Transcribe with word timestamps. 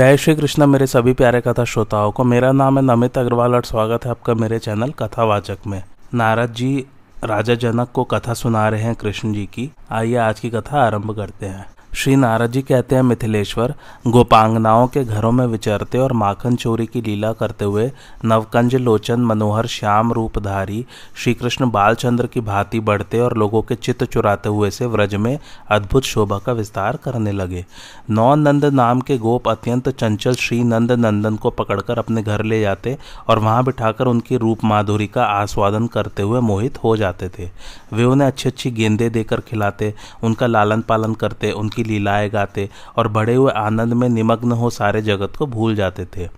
जय 0.00 0.16
श्री 0.16 0.34
कृष्ण, 0.34 0.66
मेरे 0.66 0.86
सभी 0.86 1.12
प्यारे 1.12 1.40
कथा 1.40 1.64
श्रोताओं 1.64 2.12
को। 2.12 2.24
मेरा 2.24 2.52
नाम 2.52 2.78
है 2.78 2.84
नमित 2.84 3.18
अग्रवाल 3.18 3.54
और 3.54 3.64
स्वागत 3.64 4.04
है 4.04 4.10
आपका 4.10 4.34
मेरे 4.34 4.58
चैनल 4.58 4.90
कथावाचक 4.90 5.58
में। 5.66 5.84
नारद 6.14 6.52
जी 6.52 6.86
राजा 7.24 7.54
जनक 7.54 7.88
को 7.94 8.04
कथा 8.04 8.34
सुना 8.34 8.68
रहे 8.68 8.82
हैं 8.82 8.94
कृष्ण 8.94 9.32
जी 9.32 9.46
की। 9.46 9.70
आइए 9.90 10.16
आज 10.16 10.40
की 10.40 10.50
कथा 10.50 10.80
आरंभ 10.80 11.16
करते 11.16 11.46
हैं। 11.46 11.66
श्री 11.94 12.14
नारद 12.16 12.50
जी 12.50 12.60
कहते 12.62 12.94
हैं, 12.94 13.02
मिथिलेश्वर, 13.02 13.74
गोपांगनाओं 14.06 14.86
के 14.86 15.02
घरों 15.04 15.30
में 15.32 15.44
विचरते 15.46 15.98
और 15.98 16.12
माखन 16.12 16.56
चोरी 16.56 16.86
की 16.86 17.00
लीला 17.00 17.32
करते 17.32 17.64
हुए 17.64 17.90
नवकंज 18.24 18.74
लोचन 18.74 19.20
मनोहर 19.20 19.66
श्याम 19.66 20.12
रूपधारी 20.12 20.84
श्री 21.16 21.34
कृष्ण 21.34 21.70
बालचंद्र 21.70 22.26
की 22.26 22.40
भांति 22.40 22.80
बढ़ते 22.80 23.20
और 23.20 23.36
लोगों 23.36 23.62
के 23.62 23.74
चित्त 23.74 24.04
चुराते 24.04 24.48
हुए 24.48 24.70
से 24.70 24.86
व्रज 24.86 25.14
में 25.14 25.38
अद्भुत 25.70 26.02
शोभा 26.02 26.38
का 26.38 26.52
विस्तार 26.52 26.96
करने 26.96 27.32
लगे। 27.32 27.64
नौ 28.10 28.34
नंद 28.34 28.64
नाम 28.64 29.00
के 29.00 29.18
गोप 29.18 29.48
अत्यंत 29.48 29.88
चंचल 29.88 30.34
श्री 30.34 30.62
नंद 30.64 30.92
नंदन 30.92 31.36
को 31.36 31.50
पकड़कर 31.50 31.98
अपने 31.98 32.22
घर 32.22 32.44
ले 32.44 32.60
जाते 32.60 32.96
और 33.28 33.38
वहाँ 33.38 33.64
बिठाकर 33.64 34.06
उनकी 34.06 34.36
रूप 34.36 34.64
माधुरी 34.64 35.06
का 35.06 35.24
आस्वादन 35.24 35.86
करते 35.86 36.22
हुए 36.22 36.40
मोहित 36.40 36.78
हो 36.84 36.96
जाते 36.96 37.28
थे। 37.28 37.50
वे 37.92 38.04
उन्हें 38.04 38.28
अच्छी 38.28 38.48
अच्छी 38.48 38.70
गेंदे 38.70 39.10
देकर 39.10 39.40
खिलाते, 39.40 39.94
उनका 40.22 40.46
लालन 40.46 40.80
पालन 40.80 41.14
करते, 41.14 41.50
उनकी 41.50 41.79
की 41.82 41.88
लीलाएँ 41.88 42.30
गाते 42.30 42.70
और 42.96 43.08
बड़े 43.08 43.34
हुए 43.34 43.52
आनंद 43.52 43.92
में 43.92 44.08
निमग्न 44.08 44.52
हो 44.52 44.70
सारे 44.70 45.02
जगत 45.02 45.36
को 45.38 45.46
भूल 45.46 45.74
जाते 45.74 46.04
थे। 46.04 46.28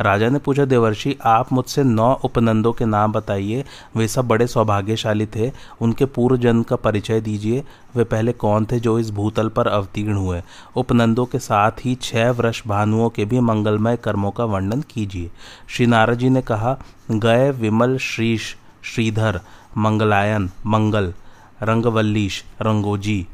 राजा 0.00 0.28
ने 0.28 0.38
पूछा, 0.38 0.64
देवर्षि, 0.64 1.16
आप 1.24 1.52
मुझसे 1.52 1.84
नौ 1.84 2.20
उपनंदों 2.24 2.72
के 2.72 2.84
नाम 2.84 3.12
बताइए। 3.12 3.64
वे 3.96 4.08
सब 4.08 4.28
बड़े 4.28 4.46
सौभाग्यशाली 4.46 5.26
थे। 5.26 5.52
उनके 5.80 6.04
पूर्व 6.04 6.36
जन्म 6.36 6.62
का 6.62 6.76
परिचय 6.76 7.20
दीजिए। 7.20 7.64
वे 7.96 8.04
पहले 8.04 8.32
कौन 8.32 8.64
थे 8.64 8.80
जो 8.80 8.98
इस 8.98 9.10
भूतल 9.10 9.48
पर 9.48 9.66
अवतीर्ण 9.66 10.14
हुए? 10.14 10.42
उपनंदों 10.76 11.26
के 11.26 11.38
साथ 11.38 11.70
ही 11.70 11.94
छह 11.94 12.30
वृष 12.30 12.62
भानुओं 12.66 13.10
के 13.10 13.24
भी 13.24 13.40
मंगलमय 13.40 13.96
कर्मों 13.96 14.30
का 14.30 14.44
वर्णन 14.44 14.80
कीजिए। 14.80 15.30
श्री 15.68 15.86
नारद 15.86 16.18
जी 16.18 16.28
ने 16.28 16.42
कहा 16.42 16.78
गय 17.10 17.50
विमल 17.50 17.98
श्रीश, 17.98 18.56
श्रीधर, 18.82 19.40
मंगलायन, 19.78 20.50
मंगल, 20.66 21.14
रंगवल्लीश, 21.62 22.44
रंगोजी 22.62 23.26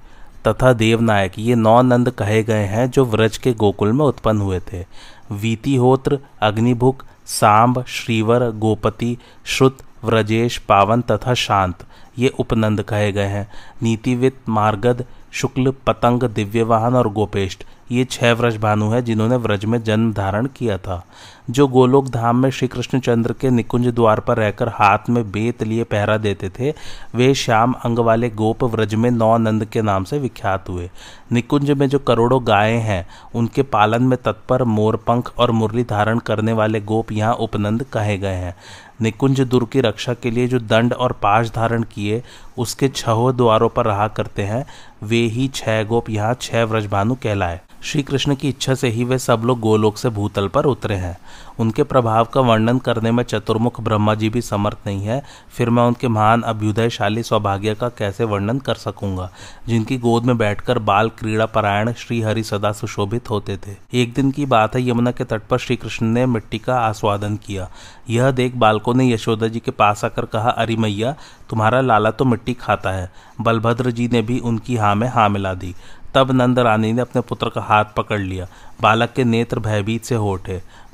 तथा 0.46 0.72
देवनायक, 0.72 1.32
ये 1.38 1.54
नौ 1.54 1.80
नंद 1.82 2.10
कहे 2.10 2.42
गए 2.42 2.64
हैं 2.64 2.90
जो 2.90 3.04
व्रज 3.04 3.36
के 3.36 3.52
गोकुल 3.52 3.92
में 3.92 4.04
उत्पन्न 4.04 4.40
हुए 4.40 4.60
थे। 4.72 4.84
वीतिहोत्र, 5.32 6.18
अग्निभुक, 6.42 7.02
सांब, 7.26 7.84
श्रीवर, 7.88 8.50
गोपति, 8.50 9.16
श्रुत, 9.44 9.78
व्रजेश, 10.04 10.58
पावन 10.58 11.02
तथा 11.02 11.34
शांत, 11.34 11.84
ये 12.18 12.28
उपनंद 12.28 12.82
कहे 12.82 13.12
गए 13.12 13.26
हैं। 13.26 13.48
नीतिवित, 13.82 14.36
मार्गद 14.48 15.04
शुक्ल, 15.32 15.72
पतंग, 15.86 16.22
दिव्यवाहन 16.22 16.94
और 16.94 17.08
गोपेष्ट, 17.08 17.64
ये 17.90 18.04
छह 18.04 18.32
व्रज 18.32 18.56
भानु 18.56 18.88
है 18.90 19.00
जिन्होंने 19.02 19.36
व्रज 19.36 19.64
में 19.64 19.82
जन्म 19.84 20.12
धारण 20.12 20.46
किया 20.46 20.76
था। 20.78 21.04
जो 21.50 21.66
गोलोक 21.68 22.08
धाम 22.08 22.36
में 22.36 22.50
श्री 22.50 22.68
कृष्णचंद्र 22.68 23.32
के 23.32 23.50
निकुंज 23.50 23.86
द्वार 23.86 24.20
पर 24.20 24.36
रहकर 24.36 24.68
हाथ 24.68 25.08
में 25.08 25.30
बेत 25.32 25.62
लिए 25.62 25.84
पहरा 25.84 26.16
देते 26.16 26.50
थे, 26.50 26.72
वे 27.14 27.34
श्याम 27.34 27.72
अंग 27.84 27.98
वाले 27.98 28.30
गोप 28.30 28.64
व्रज 28.64 28.94
में 28.94 29.10
नौ 29.10 29.36
नंद 29.38 29.64
के 29.64 29.82
नाम 29.82 30.04
से 30.04 30.18
विख्यात 30.18 30.68
हुए। 30.68 30.90
निकुंज 31.32 31.70
में 31.70 31.88
जो 31.88 31.98
करोड़ों 31.98 32.40
गायें 32.46 32.80
हैं, 32.80 33.06
उनके 33.34 33.62
पालन 33.62 34.02
में 34.02 34.18
तत्पर, 34.24 34.64
मोरपंख 34.64 35.32
और 35.38 35.50
मुरली 35.50 35.84
धारण 35.84 36.18
करने 36.18 36.52
वाले 36.52 36.80
गोप 36.80 37.12
यहाँ 37.12 37.34
उपनंद 37.34 37.82
कहे 37.82 38.16
गए 38.18 38.34
हैं। 38.34 38.54
निकुंज 39.00 39.40
दुर्ग 39.40 39.68
की 39.68 39.80
रक्षा 39.80 40.14
के 40.14 40.30
लिए 40.30 40.48
जो 40.48 40.58
दंड 40.58 40.92
और 40.92 41.12
पाश 41.12 41.50
धारण 41.50 41.82
किए, 41.82 42.22
उसके 42.58 42.88
छहों 42.88 43.36
द्वारों 43.36 43.68
पर 43.68 43.84
रहा 43.84 44.08
करते 44.08 44.42
हैं 44.42 44.64
वे 45.02 45.16
ही 45.16 45.48
छह 45.48 45.82
गोप 45.82 46.10
यहाँ 46.10 46.34
छह 46.40 46.64
व्रजभानु 46.64 47.14
कहलाए। 47.14 47.60
श्री 47.82 48.02
कृष्ण 48.02 48.34
की 48.34 48.48
इच्छा 48.48 48.74
से 48.74 48.88
ही 48.88 49.04
वे 49.04 49.18
सब 49.18 49.42
लोग 49.44 49.60
गोलोक 49.60 49.96
से 49.96 50.08
भूतल 50.08 50.48
पर 50.48 50.64
उतरे 50.64 50.94
हैं। 50.94 51.16
उनके 51.62 51.82
प्रभाव 51.82 52.24
का 52.24 52.40
वर्णन 52.40 52.78
करने 52.78 53.10
में 53.12 53.22
चतुर्मुख 53.24 53.80
ब्रह्मा 53.80 54.14
जी 54.14 54.28
भी 54.28 54.40
समर्थ 54.42 54.76
नहीं 54.86 55.04
है। 55.04 55.22
फिर 55.56 55.70
मैं 55.70 55.82
उनके 55.82 56.08
महान, 56.08 56.42
अभ्युदयशाली, 56.42 57.22
सौभाग्य 57.22 57.74
का 57.74 57.88
कैसे 57.88 58.24
वर्णन 58.24 58.58
कर 58.58 58.74
सकूँगा? 58.74 59.30
जिनकी 59.68 59.98
गोद 59.98 60.24
में 60.24 60.38
बैठकर 60.38 60.78
बाल 60.78 61.08
क्रीड़ा 61.08 61.46
परायण 61.46 61.92
श्री 61.92 62.20
हरि 62.20 62.42
सदा 62.42 62.72
सुशोभित 62.72 63.30
होते 63.30 63.56
थे। 63.56 63.76
एक 63.94 64.14
दिन 64.14 64.30
की 64.30 64.46
बात 64.46 64.76
है, 64.76 64.88
यमुना 64.88 65.10
के 65.10 65.24
तट 65.24 65.42
पर 65.42 65.58
श्री 65.58 65.76
कृष्ण 65.76 66.06
ने 66.06 66.26
मिट्टी 66.26 66.58
का 66.58 66.78
आस्वादन 66.78 67.36
किया। 67.36 67.68
यह 68.10 68.30
देख 68.30 68.56
बालकों 68.56 68.94
ने 68.94 69.12
यशोदा 69.12 69.48
जी 69.48 69.60
के 69.60 69.70
पास 69.70 70.04
आकर 70.04 70.24
कहा, 70.24 70.50
अरे 70.50 70.76
मैया, 70.76 71.14
तुम्हारा 71.50 71.80
लाला 71.80 72.10
तो 72.10 72.24
मिट्टी 72.24 72.54
खाता 72.54 72.90
है। 72.90 73.12
बलभद्र 73.40 73.90
जी 73.90 74.08
ने 74.08 74.22
भी 74.22 74.38
उनकी 74.38 74.76
हाँ 74.76 74.94
में 74.94 75.08
हाँ 75.08 75.28
मिला 75.28 75.54
दी। 75.54 75.74
तब 76.14 76.30
नंद 76.30 76.58
रानी 76.58 76.92
ने 76.92 77.02
अपने 77.02 77.22
पुत्र 77.22 77.48
का 77.48 77.60
हाथ 77.60 77.84
पकड़ 77.96 78.20
लिया। 78.20 78.46
बालक 78.80 79.12
के 79.12 79.24
नेत्र 79.24 79.58
भयभीत 79.58 80.04
से 80.04 80.14
हो। 80.14 80.38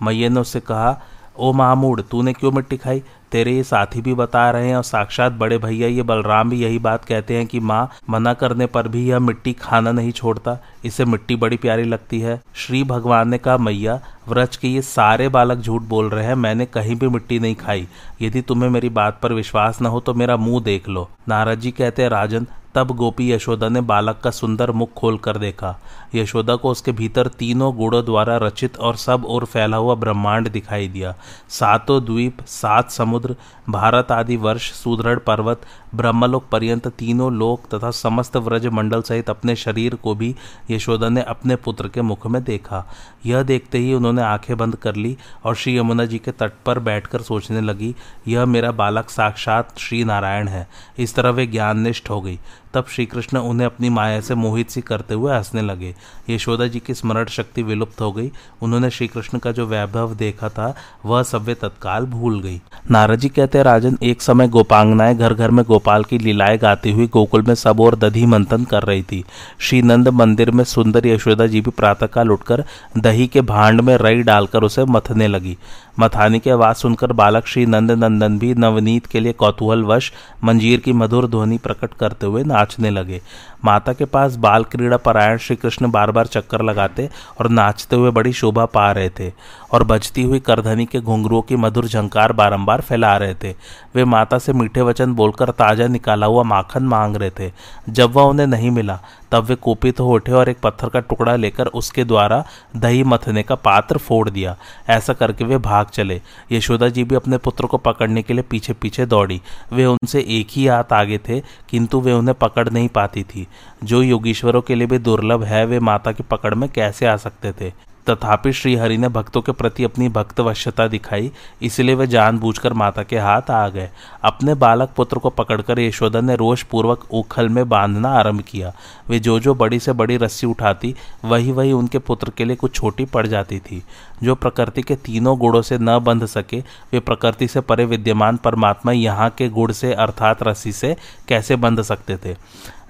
मैया 0.02 0.28
ने 0.28 0.40
उससे 0.40 0.60
कहा, 0.60 1.02
ओ 1.38 1.52
मामूड 1.52 2.02
तूने 2.02 2.32
क्यों 2.32 2.52
मिट्टी 2.52 2.76
खाई? 2.76 3.02
तेरे 3.32 3.52
ये 3.52 3.62
साथी 3.62 4.00
भी 4.00 4.14
बता 4.14 4.50
रहे 4.50 4.68
हैं 4.68 4.76
और 4.76 4.82
साक्षात 4.82 5.32
बड़े 5.32 5.58
भैया 5.58 5.88
ये 5.88 6.02
बलराम 6.02 6.50
भी 6.50 6.62
यही 6.62 6.78
बात 6.78 7.04
कहते 7.04 7.36
हैं 7.36 7.46
कि 7.46 7.60
माँ, 7.60 7.90
मना 8.10 8.34
करने 8.34 8.66
पर 8.66 8.88
भी 8.88 9.08
यह 9.08 9.18
मिट्टी 9.18 9.52
खाना 9.52 9.92
नहीं 9.92 10.12
छोड़ता। 10.12 10.58
इसे 10.84 11.04
मिट्टी 11.04 11.36
बड़ी 11.36 11.56
प्यारी 11.56 11.84
लगती 11.84 12.20
है। 12.20 12.40
श्री 12.54 12.82
भगवान 12.84 13.28
ने 13.28 13.38
कहा, 13.38 13.56
मैया, 13.56 14.00
व्रज 14.28 14.56
के 14.56 14.68
ये 14.68 14.82
सारे 14.82 15.28
बालक 15.28 15.58
झूठ 15.58 15.82
बोल 15.82 16.10
रहे 16.10 16.24
हैं, 16.24 16.34
मैंने 16.34 16.66
कहीं 16.66 16.96
भी 16.96 17.08
मिट्टी 17.08 17.38
नहीं 17.38 17.54
खाई। 17.54 17.88
यदि 18.22 18.40
तुम्हें 18.40 18.70
मेरी 18.70 18.88
बात 18.88 19.20
पर 19.22 19.32
विश्वास 19.32 19.82
न 19.82 19.86
हो 19.86 20.00
तो 20.00 20.14
मेरा 20.14 20.36
मुँह 20.36 20.62
देख 20.62 20.88
लो। 20.88 21.08
नारद 21.28 21.60
जी 21.60 21.70
कहते 21.70 22.02
हैं, 22.02 22.08
राजन, 22.08 22.46
तब 22.74 22.90
गोपी 22.90 23.30
यशोदा 23.32 23.68
ने 23.68 23.80
बालक 23.80 24.20
का 24.20 24.30
सुंदर 24.30 24.70
मुख 24.70 24.92
खोल 24.92 25.16
कर 25.18 25.36
देखा। 25.36 25.78
यशोदा 26.14 26.56
को 26.56 26.70
उसके 26.70 26.92
भीतर 26.92 27.26
तीनों 27.28 27.74
गुड़ों 27.76 28.04
द्वारा 28.04 28.36
रचित 28.36 28.76
और 28.76 28.96
सब 28.96 29.24
ओर 29.24 29.44
फैला 29.44 29.76
हुआ 29.76 29.94
ब्रह्मांड 29.94 30.50
दिखाई 30.50 30.88
दिया। 30.88 31.14
सातों 31.48 32.04
द्वीप, 32.04 32.42
सात 32.46 32.90
समुद्र, 32.90 33.36
भारत 33.68 34.12
आदि 34.12 34.36
वर्ष, 34.36 34.70
सुदृढ़ 34.72 35.18
पर्वत, 35.18 35.60
ब्रह्मलोक 35.94 36.44
पर्यंत 36.52 36.88
तीनों 36.88 37.32
लोक 37.32 37.66
तथा 37.74 37.90
समस्त 37.90 38.36
व्रज 38.36 38.66
मंडल 38.66 39.02
सहित 39.02 39.30
अपने 39.30 39.56
शरीर 39.56 39.94
को 39.94 40.14
भी 40.14 40.34
यशोदा 40.70 41.08
ने 41.08 41.22
अपने 41.22 41.56
पुत्र 41.56 41.88
के 41.88 42.02
मुख 42.02 42.26
में 42.26 42.44
देखा। 42.44 42.84
यह 43.26 43.42
देखते 43.42 43.78
ही 43.78 43.94
उन्होंने 43.94 44.22
आँखें 44.22 44.56
बंद 44.56 44.76
कर 44.76 44.96
ली 44.96 45.16
और 45.44 45.54
श्री 45.54 45.78
यमुना 45.78 46.04
जी 46.04 46.18
के 46.18 46.30
तट 46.30 46.52
पर 46.66 46.78
बैठकर 46.78 47.22
सोचने 47.22 47.60
लगी, 47.60 47.94
यह 48.28 48.46
मेरा 48.46 48.70
बालक 48.70 49.10
साक्षात 49.10 49.78
श्री 49.78 50.04
नारायण 50.04 50.48
है। 50.48 50.68
इस 50.98 51.14
तरह 51.14 51.30
वे 51.30 51.46
ज्ञाननिष्ठ 51.46 52.10
हो 52.10 52.20
गई। 52.20 52.38
तब 52.74 52.84
श्री 52.88 53.06
कृष्ण 53.06 53.38
उन्हें 53.38 53.66
अपनी 53.66 53.88
माया 53.88 54.20
से 54.20 54.34
मोहित 54.34 54.70
सी 54.70 54.80
करते 54.80 55.14
हुए 55.14 55.34
हंसने 55.34 55.62
लगे। 55.62 55.94
यशोदा 56.30 56.66
जी 56.66 56.78
की 56.78 56.94
स्मरण 56.94 57.26
शक्ति 57.26 57.62
विलुप्त 57.62 58.00
हो 58.00 58.12
गई। 58.12 58.30
उन्होंने 58.62 58.90
श्री 58.90 59.06
कृष्ण 59.06 59.38
का 59.38 59.52
जो 59.52 59.66
वैभव 59.66 60.14
देखा 60.14 60.48
था, 60.48 60.74
वह 61.06 61.24
वे 61.34 61.54
तत्काल 61.54 62.04
भूल 62.06 62.40
गई। 62.40 62.60
नारद 62.90 63.18
जी 63.18 63.28
कहते 63.28 63.58
हैं 63.58 63.64
राजन, 63.64 63.98
एक 64.02 64.22
समय 64.22 64.48
गोपांगनाएँ 64.48 65.16
घर 65.16 65.34
घर 65.34 65.50
में 65.50 65.64
गोपाल 65.64 66.04
की 66.04 66.18
लीलाएँ 66.18 66.58
गाती 66.58 66.92
हुई 66.92 67.06
गोकुल 67.06 67.42
में 67.42 67.54
सब 67.54 67.80
और 67.80 67.96
दधी 67.96 68.26
मंथन 68.26 68.64
कर 68.64 68.82
रही 68.82 69.02
थी। 69.02 69.24
श्री 69.58 69.82
नंद 69.82 70.08
मंदिर 70.08 70.50
में 70.50 70.64
सुंदर 70.64 71.06
यशोदा 71.06 71.46
जी 71.46 71.60
भी 71.60 71.70
प्रातःकाल 71.70 72.30
उठकर 72.30 72.64
दही 72.98 73.26
के 73.26 73.40
भांड 73.40 73.80
में 73.80 73.96
रई 73.96 74.22
डालकर 74.22 74.62
उसे 74.62 74.84
मथने 74.84 75.28
लगी। 75.28 75.58
मथानी 76.00 76.38
की 76.38 76.50
आवाज़ 76.50 76.76
सुनकर 76.76 77.12
बालक 77.12 77.46
श्री 77.46 77.66
नंद 77.66 77.90
नंदन 77.90 78.38
भी 78.38 78.54
नवनीत 78.54 79.06
के 79.06 79.20
लिए 79.20 79.32
कौतूहलवश 79.32 80.12
मंजीर 80.44 80.80
की 80.80 80.92
मधुर 80.92 81.26
ध्वनि 81.26 81.58
प्रकट 81.58 81.94
करते 81.94 82.26
हुए 82.26 82.44
नाचने 82.58 82.90
लगे। 82.90 83.20
माता 83.64 83.92
के 83.92 84.04
पास 84.04 84.36
बाल 84.36 84.64
क्रीड़ा 84.64 84.96
परायण 84.96 85.38
श्री 85.38 85.56
कृष्ण 85.56 85.90
बार 85.90 86.10
बार 86.10 86.26
चक्कर 86.26 86.62
लगाते 86.62 87.08
और 87.40 87.48
नाचते 87.48 87.96
हुए 87.96 88.10
बड़ी 88.10 88.32
शोभा 88.32 88.64
पा 88.64 88.90
रहे 88.92 89.10
थे 89.10 89.32
और 89.72 89.84
बजती 89.84 90.22
हुई 90.22 90.40
करधनी 90.40 90.86
के 90.86 91.00
घुंघरुओं 91.00 91.42
की 91.42 91.56
मधुर 91.56 91.86
झंकार 91.86 92.32
बारंबार 92.32 92.80
फैला 92.80 93.16
रहे 93.16 93.34
थे। 93.34 93.54
वे 93.94 94.04
माता 94.04 94.38
से 94.38 94.52
मीठे 94.52 94.82
वचन 94.82 95.14
बोलकर 95.14 95.50
ताज़ा 95.50 95.86
निकाला 95.86 96.26
हुआ 96.26 96.42
माखन 96.42 96.82
मांग 96.82 97.16
रहे 97.16 97.30
थे। 97.30 97.50
जब 97.88 98.12
वह 98.12 98.22
उन्हें 98.22 98.46
नहीं 98.46 98.70
मिला, 98.70 98.98
तब 99.32 99.44
वे 99.44 99.54
कोपित 99.54 100.00
हो 100.00 100.14
उठे 100.14 100.32
और 100.32 100.48
एक 100.48 100.60
पत्थर 100.62 100.88
का 100.88 101.00
टुकड़ा 101.00 101.34
लेकर 101.36 101.66
उसके 101.66 102.04
द्वारा 102.04 102.42
दही 102.76 103.02
मथने 103.02 103.42
का 103.42 103.54
पात्र 103.54 103.98
फोड़ 103.98 104.28
दिया। 104.30 104.56
ऐसा 104.88 105.12
करके 105.12 105.44
वे 105.44 105.58
भाग 105.58 105.86
चले। 105.86 106.20
यशोदा 106.52 106.88
जी 106.88 107.04
भी 107.04 107.14
अपने 107.14 107.38
पुत्र 107.38 107.66
को 107.66 107.78
पकड़ने 107.78 108.22
के 108.22 108.34
लिए 108.34 108.42
पीछे 108.42 108.72
पीछे 108.72 109.06
दौड़ी। 109.06 109.40
वे 109.72 109.84
उनसे 109.86 110.24
एक 110.30 110.48
ही 110.50 110.66
हाथ 110.66 110.92
आगे 110.92 111.18
थे, 111.18 111.40
किंतु 111.70 112.00
वे 112.00 112.12
उन्हें 112.12 112.36
पकड़ 112.40 112.68
नहीं 112.68 112.88
पाती 112.88 113.22
थी। 113.22 113.46
जो 113.84 114.02
योगीश्वरों 114.02 114.60
के 114.60 114.74
लिए 114.74 114.86
भी 114.86 114.98
दुर्लभ 114.98 115.42
है, 115.42 115.66
वे 115.66 115.80
माता 115.80 116.12
की 116.12 116.22
पकड़ 116.22 116.54
में 116.54 116.68
कैसे 116.68 117.06
आ 117.06 117.16
सकते 117.16 117.52
थे? 117.52 117.88
तथापि 118.10 118.52
श्रीहरि 118.52 118.98
ने 118.98 119.08
भक्तों 119.08 119.42
के 119.42 119.52
प्रति 119.52 119.84
अपनी 119.84 120.08
भक्तवश्यता 120.08 120.86
दिखाई, 120.86 121.32
इसलिए 121.62 121.94
वे 121.94 122.06
जानबूझकर 122.06 122.72
माता 122.72 123.02
के 123.02 123.18
हाथ 123.18 123.50
आ 123.50 123.68
गए। 123.68 123.90
अपने 124.24 124.54
बालक 124.54 124.90
पुत्र 124.96 125.18
को 125.18 125.30
पकड़कर 125.30 125.80
यशोदा 125.80 126.20
ने 126.20 126.36
रोष 126.36 126.62
पूर्वक 126.62 127.04
उखल 127.10 127.48
में 127.48 127.68
बांधना 127.68 128.08
आरंभ 128.08 128.40
किया। 128.40 128.72
वे 129.08 129.18
जो 129.18 129.40
जो 129.40 129.54
बड़ी 129.54 129.80
से 129.80 129.92
बड़ी 129.92 130.16
रस्सी 130.16 130.46
उठाती 130.46 130.94
वही 131.24 131.52
वही 131.52 131.72
उनके 131.72 131.98
पुत्र 131.98 132.32
के 132.36 132.44
लिए 132.44 132.56
कुछ 132.56 132.74
छोटी 132.74 133.04
पड़ 133.04 133.26
जाती 133.26 133.58
थी। 133.58 133.82
जो 134.22 134.34
प्रकृति 134.34 134.82
के 134.82 134.96
तीनों 134.96 135.38
गुणों 135.38 135.62
से 135.62 135.78
न 135.78 135.98
बंध 135.98 136.26
सके, 136.26 136.60
वे 136.60 137.00
प्रकृति 137.00 137.48
से 137.48 137.60
परे 137.60 137.84
विद्यमान 137.84 138.36
परमात्मा 138.36 138.92
यहाँ 138.92 139.30
के 139.30 139.48
गुण 139.48 139.72
से 139.72 139.92
अर्थात 139.92 140.42
रस्सी 140.42 140.72
से 140.72 140.96
कैसे 141.28 141.56
बंध 141.56 141.82
सकते 141.82 142.16
थे? 142.16 142.36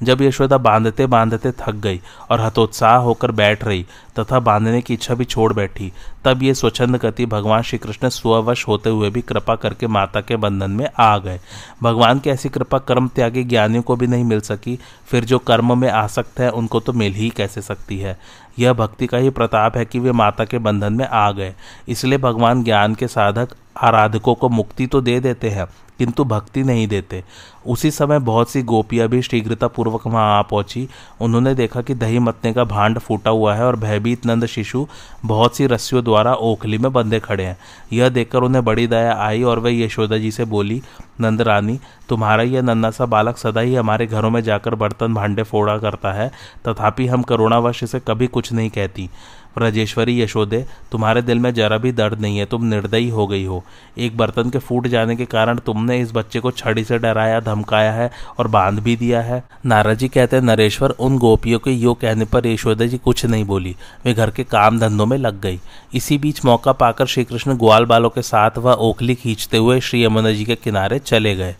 जब 0.03 0.23
यशोदा 0.23 0.59
बांधते 0.59 1.07
बांधते 1.07 1.53
थक 1.53 1.73
गई 1.73 2.01
और 2.31 2.41
हतोत्साह 2.41 2.97
होकर 2.97 3.31
बैठ 3.31 3.65
रही, 3.65 3.87
तथा 4.19 4.41
बांधने 4.41 4.83
की 4.83 4.95
इच्छा 4.95 5.15
भी 5.15 5.25
छोड़ 5.25 5.53
बैठी 5.53 5.93
तब 6.25 6.43
ये 6.43 6.55
स्वच्छंद 6.55 6.97
गति 6.97 7.27
भगवान 7.27 7.63
श्री 7.63 7.79
कृष्ण 7.79 8.09
स्ववश 8.09 8.69
होते 8.69 8.91
हुए 8.91 9.11
भी 9.11 9.21
कृपा 9.21 9.57
करके 9.57 9.87
माता 9.87 10.21
के 10.21 10.37
बंधन 10.37 10.71
में 10.71 10.89
आ 10.99 11.19
गए। 11.19 11.41
भगवान 11.83 12.19
की 12.19 12.31
ऐसी 12.31 12.49
कृपा 12.49 12.79
कर्म 12.79 13.09
त्यागी 13.09 13.45
ज्ञानियों 13.45 13.83
को 13.83 13.97
भी 13.97 14.07
नहीं 14.07 14.25
मिल 14.25 14.41
सकी, 14.41 14.79
फिर 15.07 15.25
जो 15.25 15.39
कर्म 15.39 15.79
में 15.79 15.91
आसक्त 15.91 16.41
है, 16.41 16.51
उनको 16.51 16.81
तो 16.81 16.93
मिल 16.93 17.13
ही 17.13 17.31
कैसे 17.31 17.61
सकती 17.61 17.99
है? 17.99 18.19
यह 18.59 18.73
भक्ति 18.73 19.07
का 19.07 19.19
ही 19.19 19.31
प्रताप 19.31 19.77
है 19.77 19.85
कि 19.85 19.99
वे 19.99 20.13
माता 20.13 20.45
के 20.45 20.59
बंधन 20.59 20.93
में 20.93 21.09
आ 21.09 21.33
गए। 21.33 21.55
इसलिए 21.89 22.19
भगवान 22.19 22.65
ज्ञान 22.65 22.95
के 22.95 23.09
साधक 23.09 23.49
आराधकों 23.77 24.35
को 24.35 24.49
मुक्ति 24.49 24.87
तो 24.87 25.01
दे 25.01 25.19
देते 25.21 25.51
हैं, 25.51 25.67
किंतु 25.99 26.25
भक्ति 26.25 26.63
नहीं 26.63 26.87
देते। 26.89 27.23
उसी 27.67 27.91
समय 27.91 28.19
बहुत 28.19 28.51
सी 28.51 28.63
गोपियाँ 28.63 29.09
भी 29.09 29.21
शीघ्रतापूर्वक 29.23 30.07
वहाँ 30.07 30.39
आ 30.39 30.43
पहुँची। 30.43 30.87
उन्होंने 31.21 31.55
देखा 31.55 31.83
कि 31.83 31.95
दही 31.95 32.19
मतने 32.19 32.53
का 32.53 32.65
भांड 32.65 32.99
फूटा 32.99 33.31
हुआ 33.31 33.55
है 33.55 33.65
और 33.65 33.77
भयभीत 33.77 34.27
नंद 34.27 34.47
शिशु 34.47 34.87
बहुत 35.25 35.57
सी 35.57 35.67
रस्सियों 35.67 36.05
द्वारा 36.05 36.35
ओखली 36.35 36.79
में 36.79 36.93
बंधे 36.93 37.21
खड़े 37.21 37.45
हैं। 37.45 37.57
यह 37.93 38.09
देखकर 38.09 38.43
उन्हें 38.43 38.65
बड़ी 38.65 38.87
दया 38.87 39.15
आई 39.17 39.43
और 39.43 39.59
वह 39.59 39.75
यशोदा 39.75 40.19
जी 40.19 40.31
से 40.31 40.45
बोली, 40.45 40.83
नंद 41.21 41.43
रानी, 41.43 41.79
तुम्हारा 42.09 42.43
यह 42.43 42.63
नन्ना 42.63 42.91
सा 42.91 43.07
बालक 43.07 43.39
सदा 43.39 43.61
ही 43.61 43.75
हमारे 43.75 44.07
घरों 44.07 44.31
में 44.31 44.41
जाकर 44.43 44.75
बर्तन 44.75 45.15
भांडे 45.15 45.43
फोड़ा 45.43 45.77
करता 45.79 46.13
है, 46.13 46.31
तथापि 46.69 47.07
हम 47.07 47.23
करुणावश 47.23 47.85
से 47.85 48.01
कभी 48.01 48.27
कुछ 48.27 48.53
नहीं 48.53 48.71
कहती। 48.71 49.09
ब्रजेश्वरी 49.59 50.23
यशोदे, 50.23 50.67
तुम्हारे 50.93 51.23
दिल 51.23 51.39
में 51.39 51.55
जरा 51.55 51.79
भी 51.79 51.93
दर्द 51.93 52.21
नहीं 52.21 52.39
है, 52.39 52.45
तुम 52.45 52.65
निर्दयी 52.65 53.09
हो 53.09 53.27
गई 53.27 53.45
हो। 53.45 53.65
एक 53.99 54.17
बर्तन 54.17 54.51
के 54.51 54.59
फूट 54.59 54.87
जाने 54.87 55.17
के 55.17 55.25
कारण 55.25 55.59
तुमने 55.59 56.01
इस 56.01 56.13
बच्चे 56.15 56.41
को 56.41 56.51
छड़ी 56.51 56.85
से 56.85 56.99
डराया, 56.99 57.41
धमकाया 57.41 57.93
है 57.93 58.11
और 58.39 58.49
बाँध 58.49 58.79
भी 58.79 58.97
दिया 58.97 59.21
है। 59.21 59.45
नाराज़ 59.67 59.99
जी 59.99 60.09
कहते 60.09 60.37
हैं, 60.37 60.43
नरेश्वर, 60.43 60.91
उन 60.91 61.19
गोपियों 61.19 61.59
के 61.59 61.71
यो 61.71 61.95
कहने 61.95 62.25
पर 62.25 62.47
यशोदा 62.47 62.87
जी 62.87 62.99
कुछ 62.99 63.27
नहीं 63.27 63.45
बोली। 63.45 63.77
वे 64.05 64.15
घर 64.15 64.31
के 64.31 64.45
काम 64.45 64.79
धंधों 64.79 65.07
में 65.07 65.19
लग 65.19 65.41
गई। 65.41 65.61
इसी 65.95 66.19
बीच 66.19 66.45
मौका 66.45 66.73
पाकर 66.73 67.07
श्री 67.07 67.25
कृष्ण 67.25 67.55
ग्वाल 67.55 67.85
बालों 67.85 68.11
के 68.11 68.23
साथ 68.23 68.51
वह 68.59 68.73
ओखली 68.73 69.15
खींचते 69.15 69.57
हुए 69.57 69.81
श्री 69.81 70.05
यमुना 70.05 70.33
जी 70.33 70.45
के 70.45 70.55
किनारे 70.55 70.99
चले 70.99 71.37
गए। 71.37 71.57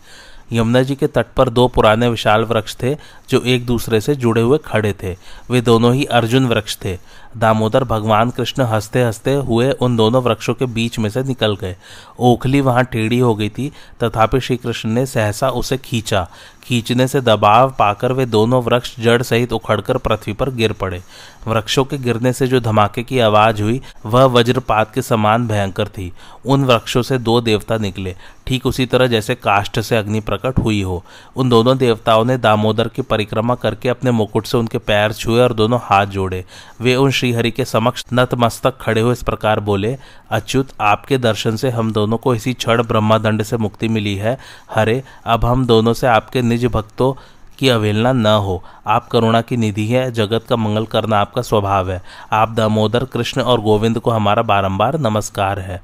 यमुना 0.51 0.81
जी 0.81 0.95
के 0.95 1.07
तट 1.07 1.25
पर 1.37 1.49
दो 1.49 1.67
पुराने 1.67 2.09
विशाल 2.09 2.43
वृक्ष 2.43 2.75
थे, 2.83 2.97
जो 3.29 3.41
एक 3.41 3.65
दूसरे 3.65 4.01
से 4.01 4.15
जुड़े 4.15 4.41
हुए 4.41 4.57
खड़े 4.65 4.93
थे। 5.03 5.15
वे 5.51 5.61
दोनों 5.61 5.93
ही 5.93 6.05
अर्जुन 6.05 6.47
वृक्ष 6.47 6.77
थे। 6.85 6.97
दामोदर 7.37 7.83
भगवान 7.83 8.29
कृष्ण 8.29 8.63
हँसते 8.63 9.03
हँसते 9.03 9.33
हुए 9.33 9.71
उन 9.71 9.97
दोनों 9.97 10.23
वृक्षों 10.23 10.53
के 10.53 10.65
बीच 10.65 10.99
में 10.99 11.09
से 11.09 11.23
निकल 11.23 11.55
गए। 11.55 11.75
ओखली 12.19 12.61
वहाँ 12.61 12.83
टेढ़ी 12.83 13.19
हो 13.19 13.35
गई 13.35 13.49
थी, 13.49 13.71
तथापि 14.03 14.39
श्री 14.39 14.57
कृष्ण 14.57 14.89
ने 14.89 15.05
सहसा 15.05 15.49
उसे 15.49 15.77
खींचा। 15.77 16.27
खींचने 16.63 17.07
से 17.07 17.21
दबाव 17.21 17.75
पाकर 17.79 18.11
वे 18.11 18.25
दोनों 18.25 18.63
वृक्ष 18.63 18.99
जड़ 18.99 19.21
सहित 19.21 19.53
उखड़कर 19.53 19.97
पृथ्वी 19.97 20.33
पर 20.33 20.49
गिर 20.49 20.73
पड़े। 20.73 21.03
वृक्षों 21.47 21.85
के 21.85 21.97
गिरने 21.97 22.33
से 22.33 22.47
जो 22.47 22.59
धमाके 22.59 23.03
की 23.03 23.19
आवाज़ 23.19 23.61
हुई, 23.61 23.81
वह 24.05 24.25
वज्रपात 24.25 24.93
के 24.93 25.01
समान 25.01 25.47
भयंकर 25.47 25.87
थी। 25.87 26.13
उन 26.45 26.65
वृक्षों 26.65 27.01
से 27.01 27.17
दो 27.17 27.41
देवता 27.41 27.77
निकले। 27.77 28.15
ठीक 28.47 28.65
उसी 28.65 28.85
तरह 28.85 29.07
जैसे 29.07 29.35
काष्ठ 29.35 29.79
से 29.79 29.97
अग्नि 29.97 30.19
प्रकट 30.19 30.59
हुई 30.59 30.81
हो। 30.81 31.03
उन 31.35 31.49
दोनों 31.49 31.77
देवताओं 31.77 32.25
ने 32.25 32.37
दामोदर 32.37 32.87
की 32.87 33.01
परिक्रमा 33.01 33.55
करके 33.55 33.89
अपने 33.89 34.11
मुकुट 34.11 34.45
से 34.45 34.57
उनके 34.57 34.77
पैर 34.77 35.13
छुए 35.13 35.41
और 35.41 35.53
दोनों 35.53 35.79
हाथ 35.83 36.05
जोड़े। 36.05 36.45
वे 36.81 36.95
उन 36.95 37.11
श्रीहरि 37.19 37.51
के 37.51 37.65
समक्ष 37.65 38.05
नतमस्तक 38.13 38.77
खड़े 38.81 39.01
हुए 39.01 39.11
इस 39.11 39.23
प्रकार 39.23 39.59
बोले, 39.59 39.97
अच्युत, 40.29 40.69
आपके 40.81 41.17
दर्शन 41.17 41.55
से 41.55 41.69
हम 41.69 41.91
दोनों 41.93 42.17
को 42.17 42.35
इसी 42.35 42.53
क्षण 42.53 42.83
ब्रह्मादंड 42.83 43.43
से 43.43 43.57
मुक्ति 43.57 43.87
मिली 43.87 44.15
है। 44.15 44.37
हरे, 44.71 45.03
अब 45.25 45.45
हम 45.45 45.65
दोनों 45.65 45.93
से 45.93 46.07
आपके 46.07 46.41
निज 46.41 46.65
भक्तों 46.65 47.13
की 47.59 47.69
अवहेलना 47.69 48.11
न 48.13 48.25
हो। 48.25 48.63
आप 48.87 49.07
करुणा 49.07 49.41
की 49.41 49.57
निधि 49.57 49.85
है, 49.87 50.11
जगत 50.11 50.45
का 50.49 50.55
मंगल 50.55 50.85
करना 50.85 51.19
आपका 51.19 51.41
स्वभाव 51.41 51.91
है। 51.91 52.01
आप 52.31 52.49
दामोदर, 52.49 53.03
कृष्ण 53.03 53.41
और 53.41 53.61
गोविंद 53.61 53.99
को 53.99 54.11
हमारा 54.11 54.41
बारंबार 54.41 54.99
नमस्कार 54.99 55.59
है। 55.59 55.81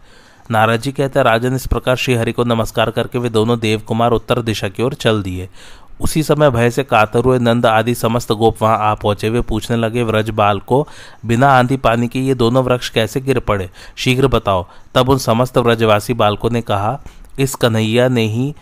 नारद 0.51 0.81
जी 0.81 0.91
कहते 0.91 1.19
हैं, 1.19 1.23
राजन, 1.23 1.55
इस 1.55 1.67
प्रकार 1.67 1.95
श्रीहरि 1.95 2.31
को 2.31 2.43
नमस्कार 2.43 2.89
करके 2.91 3.19
वे 3.19 3.29
दोनों 3.29 3.59
देव 3.59 3.79
कुमार 3.79 4.11
उत्तर 4.11 4.41
दिशा 4.41 4.67
की 4.67 4.83
ओर 4.83 4.93
चल 4.93 5.23
दिए। 5.23 5.49
उसी 6.01 6.23
समय 6.23 6.49
भय 6.49 6.69
से 6.71 6.83
कातर 6.83 7.19
हुए 7.19 7.39
नंद 7.39 7.65
आदि 7.65 7.95
समस्त 7.95 8.31
गोप 8.31 8.61
वहाँ 8.61 8.77
आ 8.79 8.93
पहुँचे। 8.93 9.29
वे 9.29 9.41
पूछने 9.41 9.77
लगे, 9.77 10.03
व्रज 10.03 10.29
बाल 10.29 10.59
को 10.59 10.87
बिना 11.25 11.49
आंधी 11.49 11.77
पानी 11.77 12.07
के 12.07 12.19
ये 12.19 12.33
दोनों 12.33 12.63
वृक्ष 12.63 12.89
कैसे 12.89 13.21
गिर 13.21 13.39
पड़े? 13.39 13.69
शीघ्र 13.95 14.27
बताओ। 14.27 14.65
तब 14.95 15.09
उन 15.09 15.17
समस्त 15.17 15.57
व्रजवासी 15.57 16.13
बालकों 16.13 16.49
ने 16.49 16.61
कहा, 16.61 16.99
इस 17.39 17.55
कन्हैया 17.55 18.07
ने 18.07 18.27
ही 18.27 18.53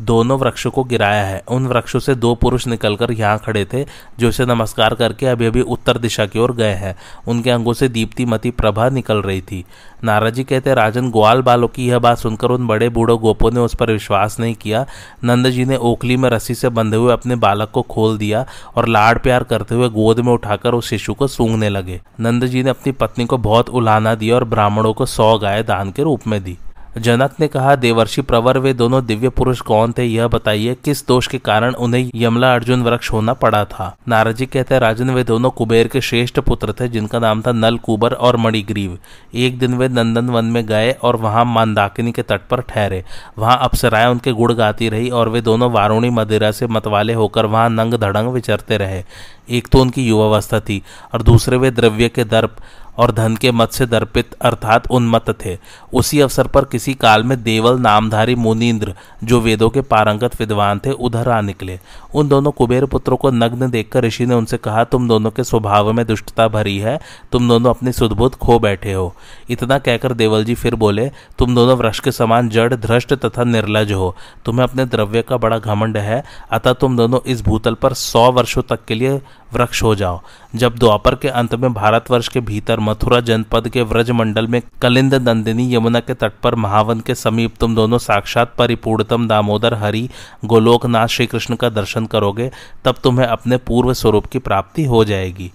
दोनों 0.00 0.38
वृक्षों 0.38 0.70
को 0.70 0.84
गिराया 0.84 1.24
है। 1.24 1.42
उन 1.48 1.66
वृक्षों 1.66 2.00
से 2.00 2.14
दो 2.14 2.34
पुरुष 2.34 2.66
निकलकर 2.66 3.12
यहाँ 3.12 3.38
खड़े 3.38 3.64
थे, 3.64 3.86
जो 4.18 4.28
इसे 4.28 4.46
नमस्कार 4.46 4.94
करके 4.94 5.26
अभी 5.26 5.46
अभी 5.46 5.60
उत्तर 5.60 5.98
दिशा 5.98 6.26
की 6.26 6.38
ओर 6.38 6.52
गए 6.52 6.72
हैं। 6.72 6.96
उनके 7.28 7.50
अंगों 7.50 7.72
से 7.72 7.88
दीप्ति 7.88 8.24
मती 8.24 8.50
प्रभा 8.50 8.88
निकल 8.88 9.22
रही 9.22 9.40
थी। 9.40 9.64
नाराज़ 10.04 10.34
जी 10.34 10.44
कहते, 10.44 10.74
राजन, 10.74 11.10
ग्वाल 11.10 11.42
बालों 11.42 11.68
की 11.68 11.88
यह 11.88 11.98
बात 11.98 12.18
सुनकर 12.18 12.50
उन 12.50 12.66
बड़े 12.66 12.88
बूढ़ों 12.88 13.18
गोपों 13.18 13.50
ने 13.50 13.60
उस 13.60 13.74
पर 13.74 13.92
विश्वास 13.92 14.40
नहीं 14.40 14.54
किया। 14.54 14.86
नंद 15.24 15.50
जी 15.50 15.64
ने 15.64 15.76
ओखली 15.76 16.16
में 16.16 16.30
रस्सी 16.30 16.54
से 16.54 16.68
बंधे 16.68 16.96
हुए 16.96 17.12
अपने 17.12 17.36
बालक 17.36 17.70
को 17.70 17.82
खोल 17.82 18.18
दिया 18.18 18.46
और 18.76 18.88
लाड़ 18.88 19.18
प्यार 19.18 19.42
करते 19.42 19.74
हुए 19.74 19.88
गोद 19.88 20.20
में 20.20 20.32
उठाकर 20.32 20.74
उस 20.74 20.88
शिशु 20.88 21.14
को 21.14 21.26
सूंघने 21.26 21.68
लगे। 21.68 22.00
नंद 22.20 22.46
जी 22.46 22.62
ने 22.62 22.70
अपनी 22.70 22.92
पत्नी 22.92 23.26
को 23.26 23.38
बहुत 23.38 23.68
उलाना 23.68 24.14
दिया 24.14 24.34
और 24.34 24.44
ब्राह्मणों 24.44 24.92
को 24.92 25.06
सौ 25.06 25.38
गाय 25.38 25.62
दान 25.62 25.90
के 25.90 26.02
रूप 26.02 26.26
में 26.26 26.44
दी। 26.44 26.58
जनक 26.98 27.30
ने 27.40 27.48
कहा, 27.48 27.74
देवर्षि 27.76 28.22
प्रवर, 28.22 28.58
वे 28.58 28.74
दोनों 28.74 29.06
दिव्य 29.06 29.28
पुरुष 29.28 29.60
कौन 29.60 29.92
थे, 29.98 30.04
यह 30.04 30.28
बताइए। 30.28 30.74
किस 30.74 31.06
दोष 31.06 31.26
के 31.26 31.38
कारण 31.38 31.74
उन्हें 31.74 32.10
यमला 32.14 32.54
अर्जुन 32.54 32.82
वृक्ष 32.82 33.12
होना 33.12 33.32
पड़ा 33.32 33.64
था? 33.64 33.96
नारद 34.08 34.36
जी 34.36 34.46
कहते 34.46 34.74
हैं, 34.74 34.80
राजन, 34.80 35.10
वे 35.10 35.24
दोनों 35.24 35.50
कुबेर 35.50 35.88
के 35.88 36.00
श्रेष्ठ 36.00 36.40
पुत्र 36.40 36.72
थे, 36.72 36.88
जिनका 36.88 37.18
नाम 37.18 37.42
था 37.42 37.52
नल 37.52 37.78
कुबर 37.78 38.12
और 38.12 38.36
मणिग्रीव। 38.36 38.98
एक 39.34 39.58
दिन 39.58 39.74
वे 39.74 39.88
नंदन 39.88 40.30
वन 40.30 40.44
में 40.44 40.66
गए 40.66 40.92
और 40.92 41.16
वहाँ 41.16 41.44
मंदाकिनी 41.44 42.12
के 42.12 42.22
तट 42.22 42.40
पर 42.50 42.60
ठहरे। 42.60 43.04
वहाँ 43.38 43.58
अप्सराएँ 43.62 44.06
उनके 44.06 44.32
गुड़ 44.32 44.52
गाती 44.52 44.88
रही 44.88 45.10
और 45.10 45.28
वे 45.28 45.40
दोनों 45.40 45.72
वारुणी 45.72 46.10
मदिरा 46.10 46.50
से 46.50 46.66
मतवाले 46.66 47.12
होकर 47.12 47.46
वहाँ 47.46 47.70
नंग 47.70 47.94
धड़ंग 47.94 48.28
विचरते 48.28 48.76
रहे। 48.76 49.04
एक 49.50 49.68
तो 49.68 49.80
उनकी 49.80 50.08
युवावस्था 50.08 50.60
थी 50.60 50.82
और 51.14 51.22
दूसरे 51.22 51.56
वे 51.56 51.70
द्रव्य 51.70 52.08
के 52.08 52.24
दर्प 52.24 52.56
और 53.00 53.12
धन 53.12 53.36
के 53.36 53.50
मत 53.52 53.72
से 53.72 53.86
दर्पित 53.86 54.32
अर्थात 54.42 54.90
उन्मत्त 54.90 55.30
थे। 55.44 55.56
उसी 55.92 56.20
अवसर 56.20 56.46
पर 56.46 56.64
किसी 56.64 56.94
काल 56.94 57.22
में 57.22 57.42
देवल 57.42 57.78
नामधारी 57.80 58.34
मुनीन्द्र 58.34 58.94
जो 59.24 59.40
वेदों 59.40 59.68
के 59.70 59.80
पारंगत 59.82 60.40
विद्वान 60.40 60.78
थे, 60.78 60.90
उधर 60.90 61.28
आ 61.28 61.40
निकले। 61.40 61.78
उन 62.14 62.28
दोनों 62.28 62.50
कुबेर 62.50 62.86
पुत्रों 62.86 63.16
को 63.16 63.30
नग्न 63.30 63.70
देखकर 63.70 64.04
ऋषि 64.04 64.26
ने 64.26 64.34
उनसे 64.34 64.56
कहा, 64.56 64.84
तुम 64.84 65.08
दोनों 65.08 65.30
के 65.30 65.44
स्वभाव 65.44 65.92
में 65.92 66.04
दुष्टता 66.06 66.48
भरी 66.48 66.78
है, 66.78 66.98
तुम 67.32 67.48
दोनों 67.48 67.70
अपनी 67.70 67.92
सुदबुद्ध 67.92 68.34
खो 68.36 68.58
बैठे 68.58 68.92
हो 68.92 69.14
इतना 69.50 69.78
कहकर 69.78 70.12
देवल 70.12 70.44
जी 70.44 70.54
फिर 70.54 70.74
बोले, 70.74 71.10
तुम 71.38 71.54
दोनों 71.54 71.76
वृक्ष 71.76 72.00
के 72.00 72.12
समान 72.12 72.48
जड़, 72.48 72.74
धृष्ट 72.74 73.14
तथा 73.14 73.44
निर्लज 73.44 73.92
हो। 73.92 74.14
तुम्हें 74.44 74.66
अपने 74.66 74.84
द्रव्य 74.86 75.22
का 75.22 75.36
बड़ा 75.36 75.58
घमंड 75.58 75.96
है, 75.96 76.22
अतः 76.50 76.72
तुम 76.72 76.96
दोनों 76.96 77.20
इस 77.26 77.42
भूतल 77.42 77.74
पर 77.74 77.94
सौ 77.94 78.30
वर्षों 78.32 78.62
तक 78.62 78.84
के 78.84 78.94
लिए 78.94 79.20
वृक्ष 79.54 79.82
हो 79.82 79.94
जाओ। 79.94 80.20
जब 80.54 80.76
द्वापर 80.78 81.14
के 81.14 81.28
अंत 81.28 81.54
में 81.54 81.72
भारतवर्ष 81.72 82.28
के 82.28 82.40
भीतर 82.40 82.80
मथुरा 82.80 83.20
जनपद 83.20 83.68
के 83.68 83.82
व्रज 83.82 84.10
मंडल 84.10 84.46
में 84.46 84.62
कलिंद 84.82 85.14
नंदिनी 85.14 85.74
यमुना 85.74 86.00
के 86.00 86.14
तट 86.14 86.32
पर 86.42 86.54
महावन 86.54 87.00
के 87.00 87.14
समीप 87.14 87.56
तुम 87.60 87.74
दोनों 87.74 87.98
साक्षात 87.98 88.54
परिपूर्णतम 88.58 89.28
दामोदर 89.28 89.74
हरि 89.74 90.08
गोलोकनाथ 90.44 91.06
श्री 91.06 91.26
कृष्ण 91.26 91.54
का 91.54 91.68
दर्शन 91.68 92.06
करोगे, 92.06 92.50
तब 92.84 92.96
तुम्हें 93.04 93.26
अपने 93.26 93.56
पूर्व 93.56 93.92
स्वरूप 93.92 94.26
की 94.26 94.38
प्राप्ति 94.38 94.84
हो 94.84 95.04
जाएगी। 95.04 95.52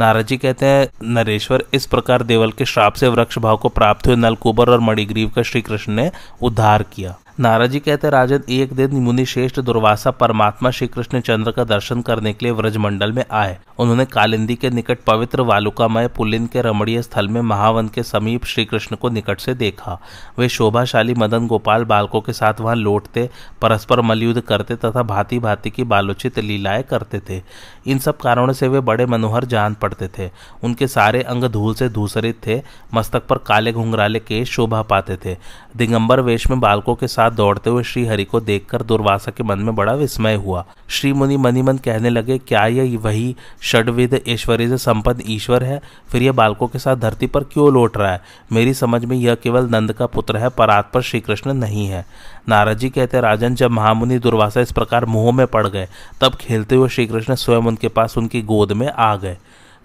नारद 0.00 0.26
जी 0.26 0.36
कहते 0.36 0.66
हैं, 0.66 0.88
नरेश्वर, 1.02 1.64
इस 1.74 1.86
प्रकार 1.86 2.22
देवल 2.22 2.50
के 2.50 2.64
श्राप 2.64 2.94
से 2.94 3.08
वृक्ष 3.08 3.38
भाव 3.38 3.56
को 3.56 3.68
प्राप्त 3.68 4.06
हुए 4.06 4.16
नलकुबर 4.16 4.70
और 4.70 4.80
मणिग्रीव 4.80 5.28
का 5.28 5.42
श्री 5.42 5.60
कृष्ण 5.60 5.92
ने 5.92 6.10
उद्धार 6.42 6.82
किया। 6.82 7.16
नारद 7.40 7.70
जी 7.70 7.78
कहते 7.80 8.10
राजन 8.10 8.42
एक 8.48 8.72
दिन 8.72 8.90
मुनि 8.94 9.24
श्रेष्ठ 9.26 9.60
दुर्वासा 9.60 10.10
परमात्मा 10.10 10.70
श्री 10.70 10.86
कृष्ण 10.86 11.20
चंद्र 11.20 11.50
का 11.50 11.64
दर्शन 11.64 12.02
करने 12.02 12.32
के 12.32 12.46
लिए 12.46 12.52
व्रजमंडल 12.52 13.12
में 13.12 13.24
आए। 13.30 13.58
उन्होंने 13.78 14.04
कालिंदी 14.04 14.54
के 14.54 14.70
निकट 14.70 14.98
पवित्र 15.06 15.40
वालुकामय 15.40 16.08
पुलिन 16.08 16.46
के 16.46 16.62
रमणीय 16.62 17.02
स्थल 17.02 17.28
में 17.28 17.40
महावन 17.40 17.88
के 17.88 18.02
समीप 18.02 18.44
श्री 18.44 18.64
कृष्ण 18.64 18.96
को 18.96 19.08
निकट 19.08 19.40
से 19.40 19.54
देखा। 19.54 19.98
वे 20.38 20.48
शोभाशाली 20.48 21.14
मदन 21.14 21.46
गोपाल 21.46 21.84
बालकों 21.84 22.20
के 22.20 22.32
साथ 22.32 22.60
वहाँ 22.60 22.76
लौटते, 22.76 23.30
परस्पर 23.62 24.00
मलयुद्ध 24.00 24.40
करते 24.40 24.76
तथा 24.76 25.02
भांति 25.02 25.38
भांति 25.38 25.70
की 25.70 25.84
बालोचित 25.84 26.38
लीलाएँ 26.38 26.82
करते 26.82 27.20
थे। 27.30 27.42
इन 27.86 27.98
सब 27.98 28.16
कारणों 28.16 28.52
से 28.52 28.68
वे 28.68 28.80
बड़े 28.80 29.06
मनोहर 29.06 29.44
जान 29.44 29.74
पड़ते 29.74 30.08
थे। 30.18 30.30
उनके 30.62 30.86
सारे 30.86 31.22
अंग 31.22 31.44
धूल 31.44 31.74
से 31.74 31.88
धूसरित 31.88 32.46
थे, 32.46 32.62
मस्तक 32.94 33.26
पर 33.26 33.38
काले 33.38 33.72
घुंघराले 33.72 34.18
केश 34.18 34.50
शोभा 34.50 34.82
पाते 34.82 35.16
थे। 35.24 35.36
दिगंबर 35.76 36.20
वेश 36.20 36.50
में 36.50 36.60
बालकों 36.60 36.94
के 36.94 37.08
साथ 37.08 37.30
दौड़ते 37.30 37.70
हुए 37.70 37.82
श्री 37.82 38.06
हरि 38.06 38.24
को 38.24 38.40
देखकर 38.40 38.82
दुर्वासा 38.82 39.30
के 39.30 39.42
मन 39.42 39.58
में 39.58 39.74
बड़ा 39.74 39.92
विस्मय 39.92 40.34
हुआ। 40.34 40.64
श्री 40.88 41.12
मुनि 41.12 41.36
मनी 41.36 41.62
मन 41.62 41.76
कहने 41.76 42.10
लगे, 42.10 42.38
क्या 42.38 42.66
यह 42.66 42.98
वही 42.98 43.36
षडविध 43.62 44.20
ऐश्वर्य 44.28 44.68
से 44.68 44.78
संपन्न 44.78 45.22
ईश्वर 45.26 45.64
है? 45.64 45.80
फिर 46.08 46.22
यह 46.22 46.32
बालकों 46.32 46.68
के 46.68 46.78
साथ 46.78 46.96
धरती 46.96 47.26
पर 47.26 47.44
क्यों 47.44 47.72
लौट 47.72 47.96
रहा 47.96 48.12
है? 48.12 48.22
मेरी 48.52 48.74
समझ 48.74 49.04
में 49.04 49.16
यह 49.16 49.34
केवल 49.34 49.68
नंद 49.68 49.92
का 49.92 50.06
पुत्र 50.06 50.36
है, 50.36 50.48
परात 50.48 50.90
पर 50.94 51.02
श्री 51.02 51.20
कृष्ण 51.20 51.52
नहीं 51.52 51.86
है। 51.86 52.06
नारद 52.46 52.78
जी 52.78 52.88
कहते 52.90 53.20
राजन 53.20 53.54
जब 53.54 53.70
महामुनि 53.70 54.18
दुर्वासा 54.18 54.60
इस 54.60 54.72
प्रकार 54.72 55.04
मुँह 55.04 55.32
में 55.32 55.46
पड़ 55.46 55.66
गए, 55.66 55.88
तब 56.20 56.34
खेलते 56.34 56.74
हुए 56.74 56.88
श्री 56.88 57.06
कृष्ण 57.06 57.34
स्वयं 57.34 57.62
उनके 57.62 57.88
पास 57.88 58.16
उनकी 58.18 58.42
गोद 58.42 58.72
में 58.72 58.88
आ 58.88 59.14
गए, 59.16 59.36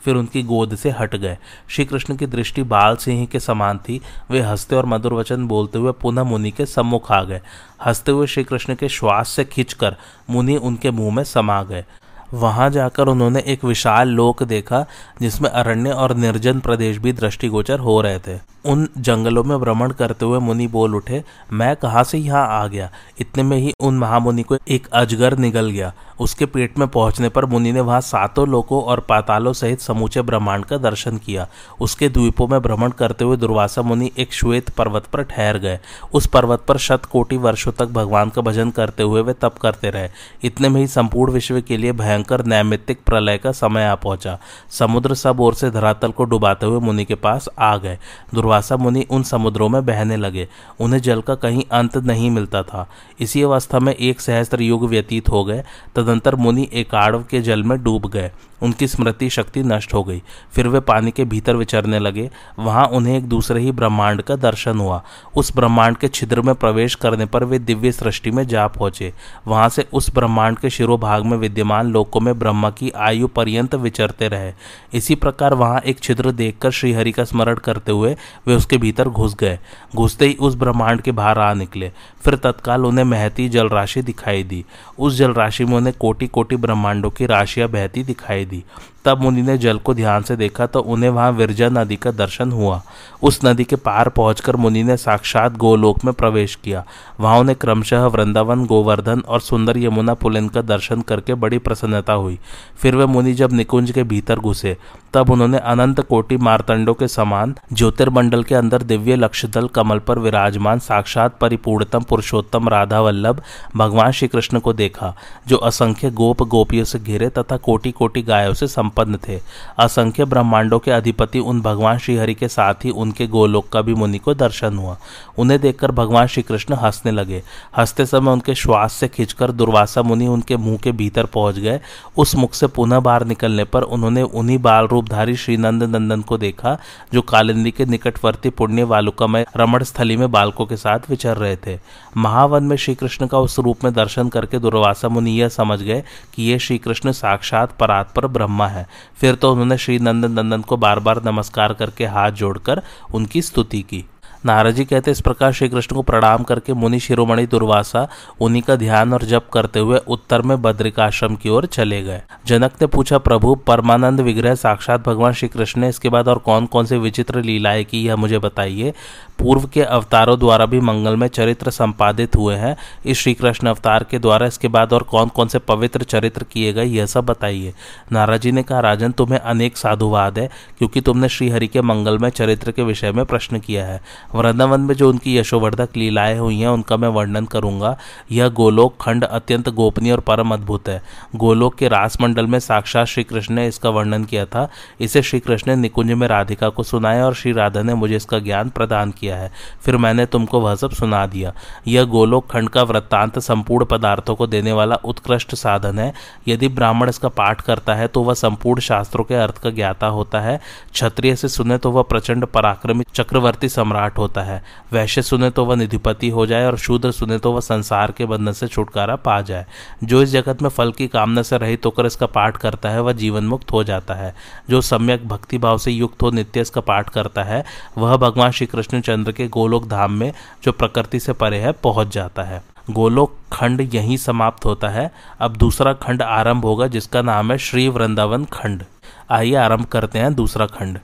फिर 0.03 0.15
उनकी 0.15 0.43
गोद 0.43 0.75
से 0.75 0.89
हट 0.89 1.15
गए। 1.15 1.37
श्री 1.69 1.85
कृष्ण 1.85 2.15
की 2.15 2.25
दृष्टि 2.25 2.63
बाल 2.63 2.95
सिंह 2.95 3.25
के 3.25 3.39
समान 3.39 3.77
थी, 3.77 3.99
वे 4.31 4.41
हँसते 4.41 4.75
और 4.75 4.85
मधुर 4.85 5.13
वचन 5.13 5.47
बोलते 5.47 5.79
हुए 5.79 5.91
पुनः 5.91 6.23
मुनि 6.23 6.51
के 6.51 6.65
सम्मुख 6.65 7.11
आ 7.11 7.23
गए। 7.23 7.41
हँसते 7.85 8.11
हुए 8.11 8.27
श्री 8.27 8.43
कृष्ण 8.43 8.75
के 8.75 8.89
श्वास 8.89 9.29
से 9.29 9.45
खींचकर 9.45 9.95
मुनि 10.29 10.55
उनके 10.55 10.91
मुँह 10.91 11.15
में 11.15 11.23
समा 11.23 11.61
गए। 11.63 11.85
वहाँ 12.33 12.69
जाकर 12.69 13.07
उन्होंने 13.07 13.39
एक 13.39 13.63
विशाल 13.63 14.09
लोक 14.09 14.43
देखा, 14.43 14.86
जिसमें 15.21 15.50
अरण्य 15.50 15.91
और 15.91 16.15
निर्जन 16.15 16.59
प्रदेश 16.59 16.98
भी 16.98 17.13
दृष्टिगोचर 17.13 17.79
हो 17.79 18.01
रहे 18.01 18.19
थे। 18.19 18.39
उन 18.65 18.88
जंगलों 18.98 19.43
में 19.43 19.59
भ्रमण 19.59 19.91
करते 19.91 20.25
हुए 20.25 20.39
मुनि 20.39 20.67
बोल 20.67 20.95
उठे, 20.95 21.24
मैं 21.53 21.75
कहाँ 21.75 22.03
से 22.03 22.17
यहाँ 22.17 22.48
आ 22.48 22.67
गया? 22.67 22.91
इतने 23.19 23.43
में 23.43 23.57
ही 23.57 23.74
उन 23.79 23.98
महामुनि 23.98 24.43
को 24.43 24.57
एक 24.67 24.88
अजगर 24.88 25.38
निगल 25.38 25.69
गया। 25.69 25.93
उसके 26.19 26.45
पेट 26.45 26.79
में 26.79 26.88
पहुँचने 26.88 27.29
पर 27.29 27.45
मुनि 27.45 27.71
ने 27.71 27.81
वहाँ 27.81 28.01
सातों 28.01 28.48
लोकों 28.48 28.83
और 28.83 29.00
पातालों 29.00 29.53
सहित 29.53 29.79
समूचे 29.79 30.21
ब्रह्मांड 30.21 30.65
का 30.65 30.77
दर्शन 30.77 31.17
किया। 31.17 31.48
उसके 31.81 32.09
द्वीपों 32.09 32.48
में 32.48 32.62
भ्रमण 32.62 32.89
करते 32.89 33.25
हुए 33.25 33.38
दुर्वासा 33.38 33.81
मुनि 33.81 34.12
एक 34.17 34.33
श्वेत 34.33 34.69
पर्वत 34.69 35.05
पर 35.05 35.24
ठहर 35.24 35.57
गए। 35.57 35.79
उस 36.13 36.27
पर्वत 36.27 36.65
पर 36.67 36.77
शत 36.77 37.05
कोटि 37.05 37.38
वर्षों 37.38 37.71
तक 37.71 37.86
भगवान 37.86 38.29
का 38.29 38.41
भजन 38.41 38.69
करते 38.69 39.03
हुए 39.03 39.21
वे 39.21 39.33
तप 39.33 39.55
करते 39.62 39.89
रहे। 39.89 40.09
इतने 40.43 40.69
में 40.69 40.81
ही 40.81 40.88
संपूर्ण 40.88 41.33
विश्व 41.33 41.62
के 41.62 41.77
लिए 41.77 41.91
भयंकर 41.91 42.18
नैमित्तिक 42.47 42.99
प्रलय 43.05 43.38
का 43.38 43.51
समय 43.51 43.83
आ 43.83 43.95
पहुँचा। 43.95 44.39
समुद्र 44.69 45.15
सब 45.15 45.39
ओर 45.39 45.53
से 45.53 45.71
धरातल 45.71 46.11
को 46.11 46.23
डुबाते 46.23 46.65
हुए 46.65 46.79
मुनि 46.79 47.05
के 47.05 47.15
पास 47.15 47.49
आ 47.59 47.77
गए। 47.77 47.97
दुर्वासा 48.33 48.77
मुनि 48.77 49.05
उन 49.09 49.23
समुद्रों 49.23 49.69
में 49.69 49.85
बहने 49.85 50.17
लगे। 50.17 50.47
उन्हें 50.79 51.01
जल 51.01 51.21
का 51.21 51.35
कहीं 51.35 51.63
अंत 51.71 51.97
नहीं 51.97 52.31
मिलता 52.31 52.63
था। 52.63 52.89
इसी 53.19 53.41
अवस्था 53.41 53.79
में 53.79 53.95
एक 53.95 54.21
सहस्त्र 54.21 54.61
युग 54.61 54.89
व्यतीत 54.89 55.29
हो 55.29 55.45
गए। 55.45 55.63
तदंतर 55.95 56.35
मुनि 56.35 56.69
एकाड़व 56.73 57.23
के 57.29 57.41
जल 57.41 57.63
में 57.63 57.83
डूब 57.83 58.07
गए। 58.07 58.31
उनकी 58.63 58.88
स्मृति 58.88 59.29
शक्ति 59.29 59.63
नष्ट 59.63 59.93
हो 59.93 60.03
गई। 60.03 60.21
फिर 60.51 60.67
वे 60.67 60.79
पानी 60.79 61.11
के 61.11 61.25
भीतर 61.25 61.55
विचरने 61.55 61.99
लगे। 61.99 62.29
वहाँ 62.59 62.85
उन्हें 62.85 63.17
एक 63.17 63.25
दूसरे 63.25 63.61
ही 63.61 63.71
ब्रह्मांड 63.71 64.21
का 64.21 64.35
दर्शन 64.35 64.79
हुआ। 64.79 65.03
उस 65.35 65.55
ब्रह्मांड 65.55 65.97
के 65.97 66.07
छिद्र 66.07 66.41
में 66.41 66.55
प्रवेश 66.55 66.95
करने 66.95 67.25
पर 67.25 67.43
वे 67.43 67.59
दिव्य 67.59 67.91
सृष्टि 67.91 68.31
में 68.31 68.47
जा 68.47 68.67
पहुँचे। 68.67 69.13
वहाँ 69.47 69.69
से 69.69 69.88
उस 69.93 70.13
ब्रह्मांड 70.13 70.59
के 70.59 70.69
शिरोभाग 70.69 71.25
में 71.25 71.38
विद्यमान 71.38 71.88
लोकों 71.88 72.08
में 72.17 72.39
ब्रह्मा 72.39 72.69
की 72.69 72.89
आयु 72.89 73.27
पर्यंत 73.27 73.75
विचरते 73.75 74.27
रहे। 74.27 74.53
इसी 74.93 75.15
प्रकार 75.15 75.53
वहाँ 75.53 75.79
एक 75.79 75.99
छिद्र 75.99 76.31
देखकर 76.31 76.71
श्रीहरि 76.71 77.11
का 77.11 77.23
स्मरण 77.23 77.55
करते 77.55 77.91
हुए 77.91 78.15
वे 78.47 78.55
उसके 78.55 78.77
भीतर 78.77 79.09
घुस 79.09 79.35
गए। 79.35 79.59
घुसते 79.95 80.27
ही 80.27 80.33
उस 80.33 80.55
ब्रह्मांड 80.55 81.01
के 81.01 81.11
बाहर 81.11 81.39
आ 81.39 81.53
निकले। 81.53 81.91
फिर 82.23 82.35
तत्काल 82.35 82.85
उन्हें 82.85 83.05
महती 83.05 83.49
जलराशि 83.49 84.01
दिखाई 84.01 84.43
दी। 84.43 84.65
उस 84.99 85.15
जलराशि 85.15 85.65
में 85.65 85.77
उन्हें 85.77 85.95
कोटि 85.99 86.27
कोटि 86.27 86.55
ब्रह्मांडों 86.55 87.09
की 87.09 87.25
राशियाँ 87.25 87.69
बहती 87.69 88.03
दिखाई 88.03 88.45
दी। 88.45 88.63
तब 89.05 89.21
मुनि 89.21 89.41
ने 89.41 89.57
जल 89.57 89.77
को 89.77 89.93
ध्यान 89.93 90.23
से 90.23 90.35
देखा 90.35 90.65
तो 90.65 90.79
उन्हें 90.79 91.09
वहाँ 91.09 91.31
विरजा 91.31 91.69
नदी 91.69 91.95
का 91.95 92.11
दर्शन 92.11 92.51
हुआ। 92.51 92.81
उस 93.23 93.39
नदी 93.45 93.63
के 93.63 93.75
पार 93.75 94.09
पहुंचकर 94.09 94.55
मुनि 94.55 94.83
ने 94.83 94.97
साक्षात 94.97 95.57
गोलोक 95.57 96.03
में 96.05 96.13
प्रवेश 96.13 96.55
किया। 96.55 96.83
वहाँ 97.19 97.39
उन्हें 97.39 97.57
क्रमशः 97.57 98.05
वृंदावन, 98.05 98.65
गोवर्धन 98.65 99.19
और 99.19 99.39
सुंदर 99.39 99.77
यमुना 99.77 100.13
पुलिन 100.13 100.47
का 100.47 100.61
दर्शन 100.61 101.01
करके 101.01 101.33
बड़ी 101.33 101.57
प्रसन्नता 101.57 102.13
हुई। 102.13 102.39
फिर 102.77 102.95
वे 102.95 103.05
मुनि 103.05 103.33
जब 103.33 103.53
निकुंज 103.53 103.91
के 103.91 104.03
भीतर 104.03 104.39
घुसे 104.39 104.77
तब 105.13 105.29
उन्होंने 105.29 105.57
अनंत 105.57 105.99
कोटि 105.99 106.37
मारतंडों 106.37 106.93
के 106.93 107.07
समान 107.07 107.55
ज्योतिर्मंडल 107.73 108.43
के 108.43 108.55
अंदर 108.55 108.81
दिव्य 108.81 109.15
लक्षदल 109.15 109.67
कमल 109.67 109.99
पर 109.99 110.19
विराजमान 110.19 110.79
साक्षात 110.79 111.37
परिपूर्णतम 111.41 112.03
पुरुषोत्तम 112.03 112.69
राधा 112.69 112.99
वल्लभ 113.01 113.41
भगवान 113.75 114.11
श्री 114.11 114.27
कृष्ण 114.27 114.59
को 114.59 114.73
देखा, 114.73 115.13
जो 115.47 115.57
असंख्य 115.57 116.09
गोप 116.11 116.43
गोपियों 116.43 116.85
से 116.85 116.99
घिरे 116.99 117.29
तथा 117.29 117.57
कोटि 117.57 117.91
कोटि 117.91 118.21
गायों 118.21 118.53
से 118.53 118.67
संपन्न 118.67 119.17
थे। 119.27 119.39
असंख्य 119.79 120.25
ब्रह्मांडों 120.25 120.79
के 120.79 120.91
अधिपति 120.91 121.39
उन 121.39 121.61
भगवान 121.61 121.97
श्रीहरि 121.97 122.33
के 122.33 122.47
साथ 122.47 122.85
ही 122.85 122.89
उनके 122.89 123.27
गोलोक 123.27 123.69
का 123.69 123.81
भी 123.81 123.93
मुनि 123.93 124.17
को 124.17 124.33
दर्शन 124.33 124.77
हुआ। 124.77 124.97
उन्हें 125.37 125.59
देखकर 125.61 125.91
भगवान 125.91 126.27
श्री 126.27 126.43
कृष्ण 126.43 126.75
हंसने 126.75 127.11
लगे। 127.11 127.43
हँसते 127.77 128.05
समय 128.05 128.31
उनके 128.31 128.55
श्वास 128.55 128.93
से 128.93 129.07
खींचकर 129.07 129.51
दुर्वासा 129.51 130.01
मुनि 130.01 130.27
उनके 130.27 130.57
मुँह 130.57 130.77
के 130.77 130.91
भीतर 130.91 131.25
पहुँच 131.25 131.59
गए। 131.59 131.79
उस 132.17 132.35
मुख 132.35 132.53
से 132.53 132.67
पुनः 132.67 132.99
बाहर 132.99 133.25
निकलने 133.25 133.63
पर 133.63 133.81
उन्होंने 133.81 134.21
उन्हीं 134.21 134.57
बाल 134.57 134.87
रूपधारी 134.99 135.35
श्री 135.35 135.55
नंद 135.57 135.83
नंदन 135.83 136.21
को 136.21 136.37
देखा, 136.37 136.77
जो 137.13 137.21
कालिंदी 137.21 137.71
के 137.71 137.85
निकटवर्ती 137.85 138.49
पुण्य 138.49 138.83
वालुकामय 138.83 139.45
रमण 139.57 139.83
स्थली 139.83 140.17
में 140.17 140.31
बालकों 140.31 140.65
के 140.65 140.77
साथ 140.77 141.09
विचर 141.09 141.37
रहे 141.37 141.55
थे। 141.55 141.79
महावन 142.17 142.63
में 142.63 142.75
श्री 142.75 142.95
कृष्ण 142.95 143.27
का 143.27 143.39
उस 143.39 143.59
रूप 143.59 143.83
में 143.83 143.93
दर्शन 143.93 144.29
करके 144.29 144.59
दुर्वासा 144.59 145.09
मुनि 145.09 145.31
यह 145.31 145.49
समझ 145.49 145.81
गए 145.81 146.03
कि 146.33 146.43
ये 146.43 146.59
श्री 146.59 146.77
कृष्ण 146.77 147.11
साक्षात 147.11 147.77
परात 147.77 148.13
पर 148.15 148.27
ब्रह्मा 148.27 148.67
है। 148.67 148.87
फिर 149.15 149.35
तो 149.35 149.51
उन्होंने 149.51 149.77
श्री 149.77 149.99
नंदन 149.99 150.31
नंदन 150.31 150.61
को 150.61 150.77
बार 150.77 150.99
बार 150.99 151.23
नमस्कार 151.25 151.73
करके 151.73 152.05
हाथ 152.05 152.31
जोड़कर 152.31 152.81
उनकी 153.13 153.41
स्तुति 153.41 153.81
की। 153.81 154.05
नारद 154.46 154.75
जी 154.75 154.86
कहते, 154.86 155.12
इस 155.12 155.22
प्रकार 155.22 155.51
श्री 155.51 155.69
कृष्ण 155.69 155.96
को 155.96 156.01
प्रणाम 156.01 156.43
करके 156.43 156.74
मुनि 156.74 157.00
शिरोमणि 157.00 157.46
दुर्वासा, 157.46 158.08
उन्हीं 158.41 158.62
का 158.62 158.75
ध्यान 158.75 159.13
और 159.13 159.24
जप 159.24 159.46
करते 159.53 159.79
हुए 159.79 160.00
उत्तर 160.08 160.41
में 160.41 160.62
बद्रिकाश्रम 160.62 161.36
की 161.36 161.50
ओर 161.50 161.65
चले 161.65 162.01
गए। 162.01 162.22
जनक 162.46 162.72
ने 162.81 162.88
पूछा, 162.88 163.17
प्रभु, 163.17 163.55
परमानंद 163.55 164.22
विग्रह 164.22 164.55
साक्षात 164.55 165.08
भगवान 165.08 165.34
श्री 165.34 165.48
कृष्ण 165.48 165.81
ने 165.81 165.89
इसके 165.89 166.10
बाद 166.10 166.27
और 166.27 166.38
कौन 166.38 166.65
कौन 166.65 166.86
से 166.86 166.98
विचित्र 166.98 167.41
लीलाएँ 167.41 167.84
की 167.84 168.03
यह 168.03 168.15
मुझे 168.15 168.39
बताइए? 168.39 168.93
पूर्व 169.39 169.67
के 169.74 169.81
अवतारों 169.81 170.39
द्वारा 170.39 170.65
भी 170.65 170.79
मंगल 170.79 171.15
में 171.15 171.27
चरित्र 171.27 171.72
संपादित 171.72 172.36
हुए 172.36 172.55
हैं। 172.55 172.77
इस 173.05 173.19
श्री 173.19 173.34
कृष्ण 173.34 173.67
अवतार 173.67 174.03
के 174.03 174.19
द्वारा 174.19 174.48
इसके 174.48 174.67
बाद 174.67 174.93
और 174.93 175.03
कौन 175.03 175.27
कौन 175.27 175.48
से 175.48 175.60
पवित्र 175.60 176.03
चरित्र 176.03 176.43
किए 176.43 176.74
गए, 176.74 176.84
यह 176.84 177.05
सब 177.05 177.25
बताइए। 177.25 177.74
नाराज़ 178.12 178.41
जी 178.41 178.51
ने 178.51 178.63
कहा, 178.63 178.79
राजन, 178.79 179.12
तुम्हें 179.12 179.39
अनेक 179.39 179.77
साधुवाद 179.77 180.39
है, 180.39 180.50
क्योंकि 180.77 181.01
तुमने 181.01 181.29
श्रीहरि 181.29 181.67
के 181.67 181.81
मंगलमय 181.81 182.29
चरित्र 182.29 182.72
के 182.72 182.84
विषय 182.84 183.12
में 183.12 183.25
प्रश्न 183.25 183.60
किया 183.60 183.86
है। 183.86 184.01
वृंदावन 184.36 184.81
में 184.81 184.93
जो 184.95 185.09
उनकी 185.09 185.38
यशोवर्धक 185.38 185.98
लीलाएँ 185.98 186.38
हुई 186.38 186.59
हैं, 186.59 186.67
उनका 186.67 186.98
मैं 186.98 187.07
वर्णन 187.07 187.45
करूँगा। 187.45 187.98
यह 188.31 188.50
गोलोक 188.50 188.95
खंड 189.01 189.24
अत्यंत 189.24 189.69
गोपनीय 189.69 190.12
और 190.12 190.19
परम 190.19 190.53
अद्भुत 190.53 190.89
है। 190.89 191.01
गोलोक 191.36 191.75
के 191.75 191.88
रास 191.88 192.17
मंडल 192.21 192.48
में 192.48 192.59
साक्षात 192.59 193.07
श्री 193.07 193.24
कृष्ण 193.24 193.55
ने 193.55 193.67
इसका 193.67 193.89
वर्णन 193.89 194.24
किया 194.24 194.45
था। 194.45 194.67
इसे 195.01 195.21
श्री 195.21 195.39
कृष्ण 195.39 195.71
ने 195.71 195.81
निकुंज 195.81 196.12
में 196.12 196.27
राधिका 196.27 196.69
को 196.69 196.83
सुनाया 196.83 197.25
और 197.25 197.33
श्री 197.33 197.51
राधा 197.51 197.81
ने 197.81 197.93
मुझे 197.93 198.15
इसका 198.15 198.39
ज्ञान 198.39 198.69
प्रदान 198.69 199.12
किया 199.12 199.38
है। 199.38 199.51
फिर 199.81 199.98
मैंने 199.98 200.25
तुमको 200.25 200.59
वह 200.59 200.75
सब 200.75 200.91
सुना 200.91 201.25
दिया। 201.27 201.53
यह 201.88 202.03
गोलोक 202.03 202.48
खंड 202.51 202.69
का 202.69 202.83
वृत्तांत 202.83 203.39
संपूर्ण 203.39 203.86
पदार्थों 203.86 204.36
को 204.36 204.48
देने 204.48 204.71
वाला 204.71 204.95
उत्कृष्ट 204.95 205.55
साधन 205.55 206.00
है। 206.00 206.13
यदि 206.48 206.67
ब्राह्मण 206.67 207.09
इसका 207.09 207.29
पाठ 207.29 207.62
करता 207.62 207.95
है 207.95 208.07
तो 208.07 208.24
वह 208.24 208.33
संपूर्ण 208.33 208.81
शास्त्रों 208.81 209.24
के 209.24 209.36
अर्थ 209.36 209.57
का 209.57 209.69
ज्ञाता 209.69 210.07
होता 210.07 210.39
है। 210.39 210.59
क्षत्रिय 210.93 211.36
से 211.36 211.48
सुने 211.48 211.77
तो 211.77 211.91
वह 211.91 212.01
प्रचंड 212.01 212.45
पराक्रमी 212.45 213.03
चक्रवर्ती 213.13 213.69
सम्राट 213.69 214.17
होता 214.19 214.41
है। 214.41 214.61
वैश्य 214.91 215.21
सुने 215.21 215.49
तो 215.49 215.65
वह 215.65 215.75
निधिपति 215.75 216.29
हो 216.29 216.45
जाए 216.45 216.65
और 216.65 216.77
शूद्र 216.77 217.11
सुने 217.11 217.38
तो 217.38 217.51
वह 217.51 217.59
संसार 217.59 218.11
के 218.11 218.25
बंधन 218.25 218.51
से 218.51 218.67
छुटकारा 218.67 219.15
पा 219.15 219.41
जाए। 219.41 219.65
जो 220.03 220.21
इस 220.21 220.29
जगत 220.29 220.61
में 220.61 220.69
फल 220.69 220.91
की 220.91 221.07
कामना 221.07 221.41
से 221.41 221.57
रहित 221.57 221.85
होकर 221.85 222.05
इसका 222.05 222.25
पाठ 222.25 222.57
करता 222.57 222.89
है, 222.89 223.01
वह 223.01 223.13
जीवन 223.13 223.43
मुक्त 223.43 223.71
हो 223.71 223.83
जाता 223.83 224.13
है। 224.13 224.33
जो 224.69 224.81
सम्यक 224.81 225.27
भक्ति 225.27 225.57
भाव 225.57 225.77
से 225.77 225.91
युक्त 225.91 226.23
हो 226.23 226.31
नित्य 226.31 226.61
इसका 226.61 226.81
पाठ 226.81 227.09
करता 227.09 227.43
है, 227.43 227.63
वह 227.97 228.17
भगवान 228.17 228.51
श्री 228.51 228.67
कृष्ण 228.67 229.01
चंद्र 229.01 229.31
के 229.31 229.47
गोलोक 229.47 229.88
धाम 229.88 230.11
में 230.11 230.33
जो 230.63 230.71
प्रकृति 230.71 231.19
से 231.19 231.33
परे 231.33 231.59
है, 231.59 231.71
पहुँच 231.71 232.13
जाता 232.13 232.43
है। 232.43 232.61
गोलोक 232.89 233.35
खंड 233.53 233.81
यहीं 233.93 234.17
समाप्त 234.17 234.65
होता 234.65 234.89
है। 234.89 235.11
अब 235.39 235.55
दूसरा 235.55 235.93
खंड 235.93 236.21
आरंभ 236.21 236.65
होगा, 236.65 236.88
जिसका 236.88 237.21
नाम 237.21 237.51
है 237.51 237.57
श्री 237.57 237.88
वृंदावन 237.88 238.45
खंड। 238.45 238.83
आइए 239.31 239.55
आरंभ 239.55 239.85
करते 239.85 240.19
हैं 240.19 240.33
दूसरा 240.33 240.65
खंड। 240.65 240.99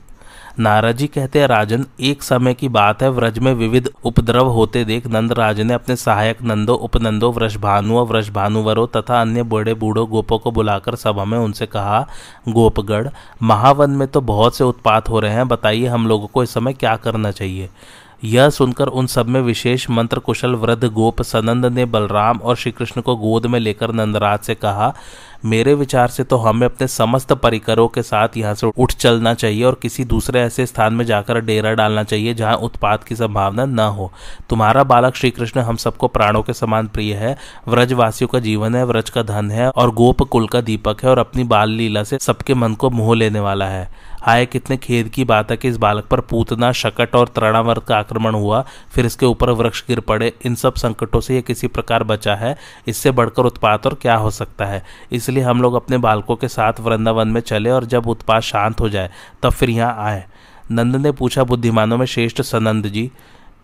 नारद 0.60 0.96
जी 0.96 1.06
कहते 1.06 1.38
हैं, 1.38 1.46
राजन, 1.46 1.86
एक 2.00 2.22
समय 2.22 2.54
की 2.54 2.68
बात 2.68 3.02
है, 3.02 3.10
व्रज 3.10 3.38
में 3.38 3.54
विविध 3.54 3.90
उपद्रव 4.04 4.46
होते 4.46 4.84
देख 4.84 5.06
नंदराज 5.06 5.60
ने 5.60 5.74
अपने 5.74 5.96
सहायक 5.96 6.42
नंदो, 6.42 6.74
उपनंदो 6.74 7.30
वृषभानुओ 7.32 8.04
वृषभानुवरो 8.04 8.86
तथा 8.86 9.20
अन्य 9.20 9.42
बड़े 9.42 9.74
बूढ़ो 9.74 10.06
गोपों 10.06 10.38
को 10.38 10.50
बुलाकर 10.50 10.94
सभा 10.94 11.24
में 11.24 11.38
उनसे 11.38 11.66
कहा, 11.66 12.06
गोपगढ़, 12.48 13.08
महावन 13.42 13.90
में 13.90 14.08
तो 14.08 14.20
बहुत 14.20 14.56
से 14.56 14.64
उत्पात 14.64 15.08
हो 15.08 15.20
रहे 15.20 15.32
हैं, 15.32 15.48
बताइए 15.48 15.86
हम 15.86 16.06
लोगों 16.06 16.26
को 16.26 16.42
इस 16.42 16.50
समय 16.50 16.72
क्या 16.72 16.96
करना 16.96 17.30
चाहिए? 17.30 17.70
यह 18.24 18.50
सुनकर 18.50 18.86
उन 18.86 19.06
सब 19.06 19.28
में 19.28 19.40
विशेष 19.40 19.90
मंत्र 19.90 20.18
कुशल 20.18 20.54
वृद्ध 20.54 20.84
गोप 20.84 21.22
सनंद 21.22 21.66
ने 21.66 21.84
बलराम 21.84 22.38
और 22.38 22.56
श्रीकृष्ण 22.56 23.00
को 23.00 23.16
गोद 23.16 23.46
में 23.46 23.60
लेकर 23.60 23.92
नंदराज 23.92 24.38
से 24.38 24.54
कहा 24.54 24.94
मेरे 25.44 25.74
विचार 25.74 26.08
से 26.08 26.24
तो 26.24 26.36
हमें 26.36 26.64
अपने 26.66 26.86
समस्त 26.86 27.32
परिकरों 27.32 27.86
के 27.88 28.02
साथ 28.02 28.36
यहाँ 28.36 28.54
से 28.54 28.66
उठ 28.66 28.92
चलना 28.92 29.34
चाहिए 29.34 29.64
और 29.64 29.78
किसी 29.82 30.04
दूसरे 30.04 30.40
ऐसे 30.40 30.66
स्थान 30.66 30.94
में 30.94 31.04
जाकर 31.04 31.40
डेरा 31.40 31.72
डालना 31.74 32.02
चाहिए 32.02 32.34
जहाँ 32.34 32.54
उत्पाद 32.56 33.04
की 33.04 33.16
संभावना 33.16 33.64
न 33.64 33.78
हो। 33.78 34.10
तुम्हारा 34.50 34.84
बालक 34.84 35.14
श्री 35.14 35.30
कृष्ण 35.30 35.60
हम 35.60 35.76
सबको 35.76 36.08
प्राणों 36.08 36.42
के 36.42 36.52
समान 36.52 36.86
प्रिय 36.86 37.14
है, 37.14 37.36
व्रजवासियों 37.68 38.28
का 38.28 38.38
जीवन 38.38 38.74
है, 38.74 38.84
व्रज 38.86 39.10
का 39.10 39.22
धन 39.22 39.50
है 39.50 39.68
और 39.70 39.90
गोप 39.90 40.22
कुल 40.22 40.48
का 40.48 40.60
दीपक 40.60 41.04
है 41.04 41.10
और 41.10 41.18
अपनी 41.18 41.44
बाल 41.44 41.70
लीला 41.70 42.02
से 42.04 42.18
सबके 42.20 42.54
मन 42.54 42.74
को 42.74 42.90
मोह 42.90 43.14
लेने 43.16 43.40
वाला 43.40 43.66
है। 43.66 43.88
हाय 44.26 44.46
कितने 44.46 44.76
खेद 44.76 45.08
की 45.08 45.24
बात 45.24 45.50
है 45.50 45.56
कि 45.56 45.68
इस 45.68 45.76
बालक 45.76 46.04
पर 46.04 46.20
पूतना, 46.20 46.72
शकट 46.72 47.14
और 47.14 47.28
तृणावर्त 47.28 47.84
का 47.84 47.96
आक्रमण 47.96 48.34
हुआ, 48.34 48.64
फिर 48.94 49.06
इसके 49.06 49.26
ऊपर 49.26 49.50
वृक्ष 49.50 49.84
गिर 49.88 50.00
पड़े। 50.00 50.32
इन 50.44 50.54
सब 50.54 50.74
संकटों 50.74 51.20
से 51.20 51.34
यह 51.34 51.40
किसी 51.40 51.66
प्रकार 51.66 52.04
बचा 52.04 52.34
है। 52.34 52.56
इससे 52.88 53.10
बढ़कर 53.10 53.42
उत्पात 53.42 53.86
और 53.86 53.94
क्या 53.94 54.16
हो 54.16 54.30
सकता 54.30 54.64
है? 54.64 54.84
इसलिए 55.12 55.42
हम 55.42 55.62
लोग 55.62 55.74
अपने 55.74 55.98
बालकों 55.98 56.36
के 56.36 56.48
साथ 56.48 56.72
वृंदावन 56.80 57.28
में 57.28 57.40
चले 57.40 57.70
और 57.70 57.84
जब 57.84 58.06
उत्पात 58.06 58.42
शांत 58.42 58.80
हो 58.80 58.88
जाए, 58.88 59.10
तब 59.42 59.50
फिर 59.50 59.70
यहाँ 59.70 59.96
आए। 59.98 60.24
नंद 60.70 60.96
ने 60.96 61.12
पूछा, 61.12 61.44
बुद्धिमानों 61.44 61.98
में 61.98 62.06
श्रेष्ठ 62.06 62.42
सनंद 62.42 62.86
जी 62.86 63.10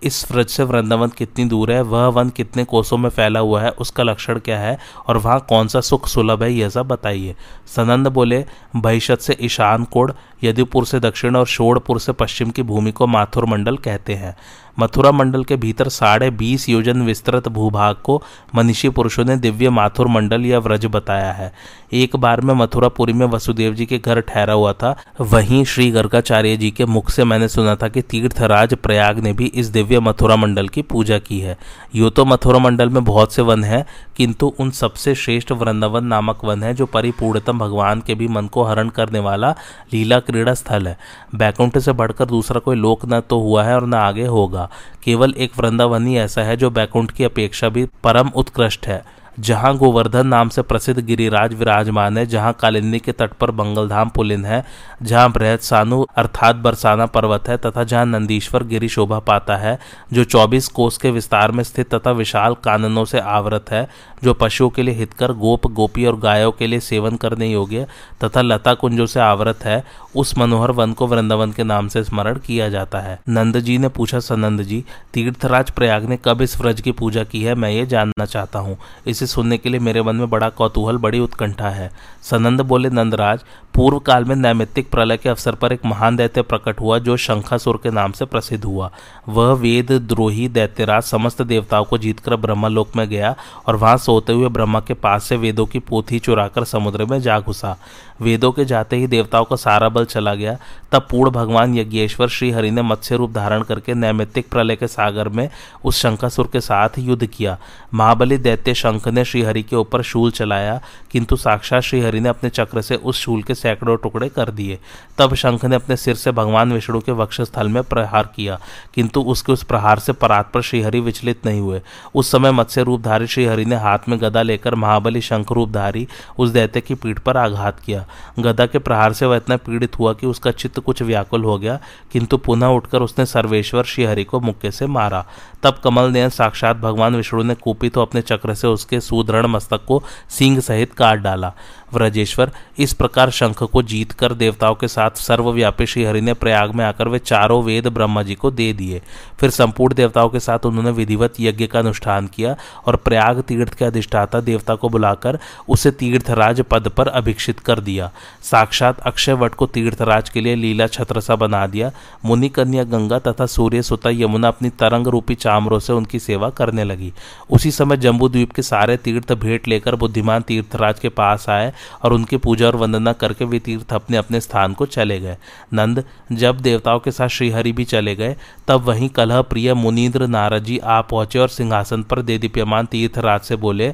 इस 0.03 0.31
व्रज 0.33 0.47
से 0.47 0.65
वृंदावन 0.65 1.09
कितनी 1.09 1.45
दूर 1.45 1.73
है, 1.73 1.81
वह 1.83 2.07
वन 2.07 2.29
कितने 2.29 2.65
कोसों 2.65 2.97
में 2.99 3.09
फैला 3.11 3.41
हुआ 3.41 3.63
है, 3.63 3.71
उसका 3.71 4.03
लक्षण 4.03 4.39
क्या 4.39 4.59
है 4.61 4.79
और 5.07 5.17
वहाँ 5.17 5.39
कौन 5.49 5.69
सा 5.69 5.81
सुख 5.81 6.09
सुलभ 6.09 6.43
है 6.43 6.53
यह 6.53 6.69
सब 6.69 6.89
बताइए। 6.89 7.35
सनंद 7.67 8.09
बोले 8.09 8.45
भहिषत 8.77 9.21
से 9.21 9.37
ईशान 9.41 9.85
कोड 9.85 10.13
यदुपुर 10.45 10.87
से 10.87 11.01
दक्षिण 11.01 11.37
और 11.37 11.47
शोड़पुर 11.47 12.01
से 12.01 12.13
पश्चिम 12.13 12.51
की 12.51 12.63
भूमि 12.63 12.93
को 12.93 13.07
माथुर 13.07 13.47
मंडल 13.47 13.77
कहते 13.77 14.15
हैं। 14.15 14.37
मथुरा 14.79 15.11
मंडल 15.13 15.45
के 15.45 15.57
भीतर 15.57 15.89
साढ़े 15.89 16.31
बीस 16.33 16.69
योजन 16.69 17.03
विस्तृत 17.03 17.49
भूभाग 17.49 17.97
को 17.97 18.23
मनीषी 18.55 18.89
पुरुषों 18.89 19.25
ने 19.25 19.37
दिव्य 19.37 19.71
माथुर 19.71 20.09
मंडल 20.09 20.47
या 20.47 20.59
व्रज 20.59 20.87
बताया 20.87 21.33
है। 21.33 21.53
एक 21.93 22.17
बार 22.17 22.41
में 22.41 22.55
मथुरापुरी 22.55 23.13
में 23.13 23.27
वसुदेव 23.27 23.75
जी 23.75 23.87
के 23.87 23.99
घर 23.99 24.21
ठहरा 24.21 24.53
हुआ 24.53 24.73
था। 24.73 24.95
वहीं 25.21 25.65
श्री 25.65 25.91
गर्गाचार्य 25.91 26.57
जी 26.57 26.71
के 26.71 26.85
मुख 26.85 27.11
से 27.11 27.25
मैंने 27.25 27.49
सुना 27.49 27.75
था 27.77 27.89
कि 27.89 28.03
तीर्थराज 28.03 28.75
प्रयाग 28.75 29.19
ने 29.19 29.33
भी 29.33 29.47
इस 29.47 29.67
दिव्य 29.67 30.01
मथुरा 30.01 30.37
मंडल 30.37 30.69
की 30.69 30.83
पूजा 30.83 31.19
की 31.19 31.41
है। 31.41 31.57
यो 31.95 32.11
तो 32.11 32.25
मथुरा 32.25 32.59
मंडल 32.59 32.89
में 32.89 33.05
बहुत 33.05 33.33
से 33.33 33.43
वन 33.43 33.65
है, 33.65 33.85
किंतु 34.17 34.53
उन 34.61 34.71
सबसे 34.71 35.15
श्रेष्ठ 35.15 35.53
वृंदावन 35.53 36.05
नामक 36.05 36.45
वन 36.45 36.63
है 36.63 36.73
जो 36.75 36.87
परिपूर्णतम 36.87 37.59
भगवान 37.59 38.01
के 38.01 38.15
भी 38.15 38.29
मन 38.29 38.47
को 38.47 38.65
हरण 38.65 38.89
करने 38.89 39.19
वाला 39.19 39.51
लीला 39.93 40.19
क्रीड़ा 40.21 40.55
स्थल 40.55 40.89
है। 40.89 40.99
बैकुंठ 41.35 41.79
से 41.79 41.93
बढ़कर 41.93 42.25
दूसरा 42.25 42.61
कोई 42.61 42.77
लोक 42.77 43.05
न 43.05 43.21
तो 43.21 43.39
हुआ 43.41 43.65
है 43.65 43.75
और 43.75 43.87
न 43.87 43.95
आगे 43.95 44.27
होगा। 44.27 44.62
केवल 45.05 45.35
एक 45.37 45.53
वृंदावन 45.59 46.07
ही 46.07 46.17
ऐसा 46.17 46.43
है 46.43 46.57
जो 46.57 46.71
बैकुंठ 46.71 47.11
की 47.11 47.25
अपेक्षा 47.25 47.69
भी 47.69 47.87
परम 48.05 48.29
उत्कृष्ट 48.29 48.87
है। 48.87 49.22
जहाँ 49.41 49.77
गोवर्धन 49.77 50.27
नाम 50.27 50.49
से 50.49 50.63
प्रसिद्ध 50.63 51.01
गिरिराज 51.01 51.55
विराजमान 51.55 52.19
है, 52.19 52.27
जहाँ 52.27 52.53
कालिंदी 52.53 52.99
के 52.99 53.13
तट 53.13 53.33
पर 53.33 53.51
बंगलधाम 53.51 54.09
पुलिन 54.09 54.45
है, 54.45 54.65
जहाँ 55.03 55.33
बृहद 55.33 55.59
सानु 55.59 56.07
अर्थात 56.17 56.57
बरसाना 56.57 57.07
पर्वत 57.07 57.49
है, 57.49 57.57
तथा 57.57 57.85
जहाँ 57.85 58.07
नंदीश्वर 58.07 58.65
गिरी 58.65 58.89
शोभा 58.89 59.19
पाता 59.19 59.57
है, 59.57 59.79
जो 60.13 60.25
24 60.25 60.69
कोस 60.69 60.99
के 60.99 61.11
विस्तार 61.11 61.53
में 61.53 61.65
स्थित 61.65 61.95
तथा 61.95 62.11
विशाल 62.11 62.55
काननों 62.55 63.05
से 63.05 63.21
आवृत 63.21 63.65
है, 63.71 63.89
जो 64.25 64.35
पशुओं 64.35 64.71
के 64.71 64.83
लिए 64.83 64.95
हितकर, 64.95 65.33
गोप, 65.33 65.67
गोपी 65.67 66.07
और 66.07 66.19
गायों 66.19 66.53
के 66.53 66.67
लिए 66.67 66.81
सेवन 66.81 67.17
करने 67.17 67.53
योग्य 67.53 67.87
तथा 68.25 68.41
लता 68.41 68.75
कुंजों 68.75 69.07
से 69.07 69.21
आवृत 69.21 69.65
है, 69.65 69.85
उस 70.17 70.39
मनोहर 70.39 70.71
वन 70.71 70.93
को 70.93 71.07
वृंदावन 71.07 71.53
के 71.53 71.65
नाम 71.65 71.89
से 71.89 72.05
स्मरण 72.05 72.39
किया 72.39 72.69
जाता 72.69 73.01
है। 73.01 73.21
नंद 73.29 73.61
जी 73.61 73.79
ने 73.79 73.89
पूछा 73.89 74.21
सनंद 74.21 74.63
जी 74.63 74.85
तीर्थराज 75.15 75.71
प्रयाग 75.71 76.05
ने 76.05 76.19
कब 76.25 76.43
इस 76.43 76.61
व्रज 76.61 76.81
की 76.81 76.93
पूजा 76.93 77.25
की 77.25 77.43
है? 77.43 77.55
मैं 77.55 77.71
ये 77.71 77.87
जानना 77.87 78.25
चाहता 78.25 78.59
हूँ। 78.59 78.79
इसे 79.07 79.22
सुनने 79.27 79.59
के 79.59 79.69
लिए 79.69 79.81
मेरे 79.81 80.03
मन 80.03 80.17
में 80.17 80.31
बड़ा 80.31 80.49
कौतूहल 80.49 80.97
बड़ी 80.97 81.19
उत्कंठा 81.19 81.69
है। 81.69 81.91
सनंद 82.23 82.61
बोले 82.61 82.91
नंदराज 82.91 83.41
पूर्व 83.75 83.99
काल 83.99 84.25
में 84.25 84.35
नैमित्तिक 84.37 84.91
प्रलय 84.91 85.17
के 85.17 85.29
अवसर 85.29 85.55
पर 85.55 85.73
एक 85.73 85.85
महान 85.85 86.17
दैत्य 86.17 86.43
प्रकट 86.43 86.81
हुआ, 86.81 86.99
जो 86.99 87.17
शंखासुर 87.17 87.81
के 87.83 87.91
नाम 87.91 88.13
से 88.13 88.25
प्रसिद्ध 88.25 88.65
हुआ। 88.65 88.91
वह 89.29 89.53
वेद, 89.53 89.93
द्रोही, 89.93 90.49
दैत्यराज 90.49 91.03
समस्त 91.03 91.43
देवताओं 91.43 91.85
को 91.85 91.99
जीतकर 91.99 92.37
ब्रह्मलोक 92.37 92.97
में 92.97 93.09
गया 93.09 93.35
और 93.67 93.77
वहाँ 93.77 93.97
सोते 93.97 94.33
हुए 94.33 94.49
ब्रह्मा 94.49 94.81
के 94.81 94.95
पास 94.95 95.25
से 95.25 95.37
वेदों 95.37 95.67
की 95.67 95.79
पोथी 95.79 96.19
चुराकर 96.19 96.65
समुद्र 96.65 97.05
में 97.05 97.21
जा 97.21 97.39
घुसा। 97.41 97.77
वेदों 98.23 98.51
के 98.53 98.65
जाते 98.65 98.97
ही 98.97 99.07
देवताओं 99.07 99.45
का 99.45 99.57
सारा 99.57 99.89
बल 99.89 100.05
चला 100.05 100.35
गया। 100.35 100.57
तब 100.93 101.07
पूर्ण 101.11 101.31
भगवान 101.31 101.75
यज्ञेश्वर 101.75 102.29
श्रीहरि 102.29 102.71
ने 102.71 102.83
मत्स्य 102.83 103.17
रूप 103.17 103.31
धारण 103.31 103.63
करके 103.63 103.95
नैमित्तिक 103.95 104.51
प्रलय 104.51 104.77
के 104.77 104.87
सागर 104.87 105.29
में 105.29 105.49
उस 105.85 106.01
शंखासुर 106.03 106.49
के 106.53 106.61
साथ 106.61 106.99
युद्ध 106.99 107.27
किया। 107.27 107.57
महाबली 107.95 108.39
दैत्य 108.39 108.75
शंख 108.75 109.09
ने 109.09 109.25
श्रीहरि 109.25 109.63
के 109.63 109.77
ऊपर 109.77 110.03
शूल 110.03 110.31
चलाया, 110.31 110.81
किंतु 111.11 111.37
साक्षात 111.37 111.83
श्रीहरि 111.83 112.21
ने 112.21 112.29
अपने 112.29 112.51
चक्र 112.51 112.83
से 112.83 112.97
उस 112.97 113.21
शूल 113.21 113.43
के 113.43 113.55
सैकड़ों 113.63 113.97
टुकड़े 113.97 114.29
कर 114.29 114.51
दिए। 114.51 114.79
तब 115.19 115.35
शंख 115.35 115.65
ने 115.65 115.77
अपने 115.77 115.97
सिर 115.97 116.15
से 116.15 116.33
भगवान 116.33 116.73
विष्णु 116.73 117.01
के 117.01 117.13
वक्षस्थल 117.15 117.69
में 117.69 117.83
प्रहार 117.85 118.29
किया, 118.37 118.59
किंतु 118.95 119.21
उसके 119.23 119.53
उस 119.53 119.63
प्रहार 119.65 119.99
से 119.99 120.13
परात 120.15 120.51
पर 120.53 120.63
श्रीहरि 120.63 121.01
विचलित 121.01 121.47
नहीं 121.47 121.61
हुए। 121.61 121.81
उस 122.15 122.31
समय 122.33 122.53
मत्स्य 122.53 122.83
रूपधारी 122.83 123.27
श्रीहरि 123.27 123.65
ने 123.65 123.77
हाथ 123.79 124.09
में 124.09 124.21
गदा 124.21 124.43
लेकर 124.43 124.75
महाबली 124.75 125.21
शंख 125.23 125.53
रूपधारी 125.53 126.07
उस 126.39 126.51
दैत्य 126.51 126.81
की 126.81 126.95
पीठ 126.95 127.19
पर 127.19 127.37
आघात 127.37 127.81
किया। 127.81 128.05
गदा 128.39 128.67
के 128.67 128.79
प्रहार 128.81 129.13
से 129.13 129.27
वह 129.27 129.37
इतना 129.37 129.57
पीड़ित 129.59 129.99
हुआ 129.99 130.13
कि 130.13 130.27
उसका 130.27 130.51
चित्त 130.53 130.81
कुछ 130.81 131.03
व्याकुल 131.03 131.45
हो 131.45 131.59
गया, 131.59 131.79
किंतु 132.13 132.37
पुनः 132.39 132.67
उठकर 132.69 133.03
उसने 133.03 133.27
सर्वेश्वर 133.27 133.85
श्रीहरि 133.85 134.25
को 134.25 134.41
मुक्के 134.41 134.71
से 134.71 134.87
मारा। 134.89 135.25
तब 135.63 135.81
कमल 135.85 136.11
ने 136.11 136.29
साक्षात 136.31 136.77
भगवान 136.77 137.17
विष्णु 137.17 137.43
ने 137.43 137.55
कूपी 137.55 137.89
तो 137.89 138.03
अपने 138.03 138.21
चक्र 138.23 138.55
से 138.55 138.67
उसके 138.67 139.01
सुदृढ़ 139.01 139.47
मस्तक 139.47 139.85
को 139.85 140.03
सिंह 140.31 140.61
सहित 140.61 140.93
काट 140.93 141.19
डाला। 141.19 141.53
व्रजेश्वर, 141.95 142.51
इस 142.79 142.93
प्रकार 142.93 143.31
शंख 143.31 143.63
को 143.63 143.83
जीतकर 143.83 144.33
देवताओं 144.35 144.75
के 144.75 144.89
साथ 144.89 145.11
सर्वव्यापी 145.17 145.87
श्रीहरि 145.87 146.21
ने 146.21 146.35
प्रयाग 146.35 146.75
में 146.75 146.85
आकर 146.85 147.09
वे 147.09 147.19
चारों 147.19 147.63
वेद 147.63 147.87
ब्रह्मा 147.89 148.23
जी 148.23 148.35
को 148.35 148.51
दे 148.51 148.73
दिए। 148.73 149.01
फिर 149.41 149.51
संपूर्ण 149.51 149.95
देवताओं 149.95 150.29
के 150.29 150.41
साथ 150.41 150.67
उन्होंने 150.67 150.91
विधिवत 150.91 151.35
यज्ञ 151.41 151.67
का 151.67 151.79
अनुष्ठान 151.79 152.27
किया 152.27 152.57
और 152.87 152.97
प्रयाग 152.97 153.41
तीर्थ 153.41 153.75
के 153.75 153.85
अधिष्ठाता 153.85 154.41
देवता 154.41 154.75
को 154.75 154.89
बुलाकर 154.89 155.39
उसे 155.69 155.91
तीर्थराज 155.91 156.61
पद 156.61 156.89
पर 156.89 157.09
अभिक्षित 157.09 157.61
कर 157.61 157.81
दिया। 157.81 158.11
साक्षात 158.43 159.01
अक्षय 159.01 159.33
वट 159.33 159.55
को 159.55 159.67
तीर्थराज 159.67 160.29
के 160.29 160.41
लिए 160.41 160.55
लीला 160.55 160.87
छत्र 160.87 161.21
सा 161.21 161.37
बना 161.37 161.67
दिया। 161.67 161.91
मुनि 162.25 162.49
कन्या 162.49 162.85
गंगा 162.85 163.19
तथा 163.19 163.47
सूर्य 163.47 163.83
सुता 163.83 164.11
यमुना 164.11 164.49
अपनी 164.49 164.71
तरंग 164.71 165.07
रूपी 165.07 165.35
चामरों 165.35 165.79
से 165.79 165.93
उनकी 165.93 166.19
सेवा 166.19 166.51
करने 166.51 166.85
लगी। 166.85 167.13
उसी 167.51 167.71
समय 167.71 167.97
जम्बू 167.97 168.29
द्वीप 168.29 168.53
के 168.53 168.63
सारे 168.63 168.97
तीर्थ 168.97 169.33
भेंट 169.33 169.69
लेकर 169.69 169.95
बुद्धिमान 169.95 170.43
तीर्थराज 170.43 170.99
के 170.99 171.09
पास 171.09 171.49
आए 171.49 171.73
और 172.03 172.13
उनकी 172.13 172.37
पूजा 172.37 172.67
और 172.67 172.77
वंदना 172.77 173.13
करके 173.13 173.45
वे 173.45 173.59
तीर्थ 173.59 173.93
अपने 173.93 174.17
अपने 174.17 174.41
स्थान 174.41 174.75
को 174.75 174.87
चले 174.87 175.21
गए। 175.21 175.37
नंद 175.73 176.05
जब 176.33 176.61
देवताओं 176.61 176.99
के 176.99 177.11
साथ 177.11 177.29
श्रीहरि 177.29 177.73
भी 177.73 177.85
चले 177.85 178.17
गए, 178.17 178.37
तब 178.69 178.81
वहीं 178.81 179.09
कलह 179.09 179.43
प्रिय 179.43 179.75
मुनीन्द्र 179.75 180.27
नारद 180.27 180.65
जी 180.65 180.79
आ 180.79 181.01
पहुँचे 181.01 181.39
और 181.39 181.49
सिंहासन 181.49 182.03
पर 182.03 182.23
दे 182.23 182.39
दीप्यमान 182.39 182.87
तीर्थराज 182.87 183.41
से 183.41 183.57
बोले 183.57 183.93